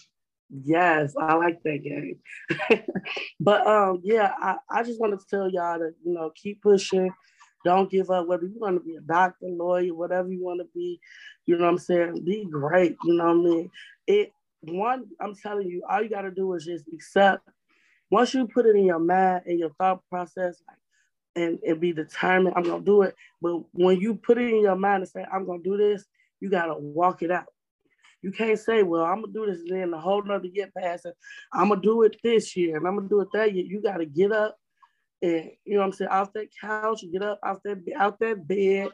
Yes, 0.51 1.15
I 1.19 1.33
like 1.33 1.57
that 1.63 1.83
game. 1.83 2.19
but 3.39 3.65
um, 3.65 4.01
yeah, 4.03 4.33
I, 4.39 4.57
I 4.69 4.83
just 4.83 4.99
wanted 4.99 5.19
to 5.21 5.25
tell 5.27 5.49
y'all 5.49 5.79
to, 5.79 5.89
you 6.05 6.13
know, 6.13 6.31
keep 6.35 6.61
pushing. 6.61 7.11
Don't 7.63 7.89
give 7.89 8.11
up, 8.11 8.27
whether 8.27 8.45
you 8.45 8.59
want 8.59 8.77
to 8.77 8.83
be 8.83 8.95
a 8.95 9.01
doctor, 9.01 9.47
lawyer, 9.47 9.95
whatever 9.95 10.31
you 10.31 10.43
want 10.43 10.59
to 10.59 10.67
be, 10.75 10.99
you 11.47 11.57
know 11.57 11.63
what 11.63 11.71
I'm 11.71 11.77
saying? 11.79 12.23
Be 12.23 12.45
great. 12.45 12.95
You 13.03 13.15
know 13.15 13.25
what 13.25 13.31
I 13.31 13.49
mean? 13.49 13.71
It 14.05 14.33
one, 14.61 15.05
I'm 15.19 15.33
telling 15.35 15.67
you, 15.67 15.83
all 15.89 16.03
you 16.03 16.09
gotta 16.09 16.29
do 16.29 16.53
is 16.53 16.65
just 16.65 16.85
accept. 16.93 17.49
Once 18.11 18.33
you 18.33 18.47
put 18.47 18.65
it 18.65 18.75
in 18.75 18.85
your 18.85 18.99
mind 18.99 19.43
and 19.45 19.59
your 19.59 19.71
thought 19.71 20.01
process, 20.09 20.61
like, 20.67 20.77
and 21.35 21.59
it 21.63 21.79
be 21.79 21.91
determined, 21.91 22.55
I'm 22.55 22.63
gonna 22.63 22.83
do 22.83 23.01
it. 23.01 23.15
But 23.41 23.63
when 23.73 23.99
you 23.99 24.15
put 24.15 24.37
it 24.37 24.53
in 24.53 24.61
your 24.61 24.75
mind 24.75 25.03
and 25.03 25.09
say, 25.09 25.25
I'm 25.31 25.45
gonna 25.45 25.63
do 25.63 25.77
this, 25.77 26.05
you 26.39 26.49
gotta 26.49 26.75
walk 26.75 27.23
it 27.23 27.31
out. 27.31 27.45
You 28.21 28.31
can't 28.31 28.57
say, 28.57 28.83
well, 28.83 29.03
I'm 29.03 29.21
gonna 29.21 29.33
do 29.33 29.45
this 29.45 29.59
and 29.59 29.69
then 29.69 29.93
a 29.93 29.99
whole 29.99 30.23
nother 30.23 30.47
year 30.47 30.69
passes. 30.77 31.13
I'm 31.51 31.69
gonna 31.69 31.81
do 31.81 32.03
it 32.03 32.17
this 32.23 32.55
year 32.55 32.77
and 32.77 32.87
I'm 32.87 32.95
gonna 32.95 33.09
do 33.09 33.21
it 33.21 33.27
that 33.33 33.53
year. 33.53 33.65
You 33.65 33.81
gotta 33.81 34.05
get 34.05 34.31
up 34.31 34.57
and 35.21 35.51
you 35.65 35.73
know 35.73 35.79
what 35.79 35.85
I'm 35.87 35.91
saying, 35.93 36.11
off 36.11 36.33
that 36.33 36.47
couch, 36.59 37.03
get 37.11 37.21
up 37.21 37.39
off 37.43 37.57
that 37.63 37.83
out 37.97 38.19
that 38.19 38.47
bed 38.47 38.89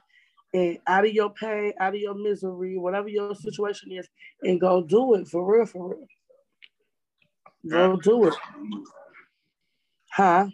and 0.54 0.80
out 0.88 1.06
of 1.06 1.14
your 1.14 1.30
pain, 1.30 1.74
out 1.80 1.94
of 1.94 2.00
your 2.00 2.16
misery, 2.16 2.78
whatever 2.78 3.08
your 3.08 3.36
situation 3.36 3.92
is, 3.92 4.08
and 4.42 4.60
go 4.60 4.82
do 4.82 5.16
it 5.16 5.28
for 5.28 5.46
real, 5.46 5.66
for 5.66 5.90
real. 5.90 6.08
Go 7.68 7.96
do 7.96 8.28
it. 8.28 8.34
Huh? 10.12 10.48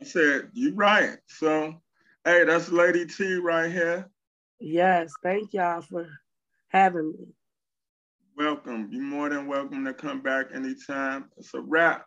I 0.00 0.04
said, 0.04 0.50
you're 0.52 0.74
right. 0.74 1.18
So, 1.28 1.80
hey, 2.24 2.44
that's 2.44 2.68
Lady 2.68 3.06
T 3.06 3.36
right 3.36 3.70
here. 3.70 4.10
Yes, 4.58 5.12
thank 5.22 5.52
y'all 5.52 5.82
for 5.82 6.08
having 6.68 7.12
me. 7.12 7.28
Welcome. 8.36 8.88
You're 8.90 9.02
more 9.02 9.28
than 9.28 9.46
welcome 9.46 9.84
to 9.84 9.94
come 9.94 10.20
back 10.20 10.46
anytime. 10.52 11.30
It's 11.38 11.54
a 11.54 11.60
wrap. 11.60 12.06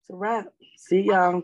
It's 0.00 0.10
a 0.10 0.16
wrap. 0.16 0.46
See 0.78 1.02
y'all. 1.02 1.42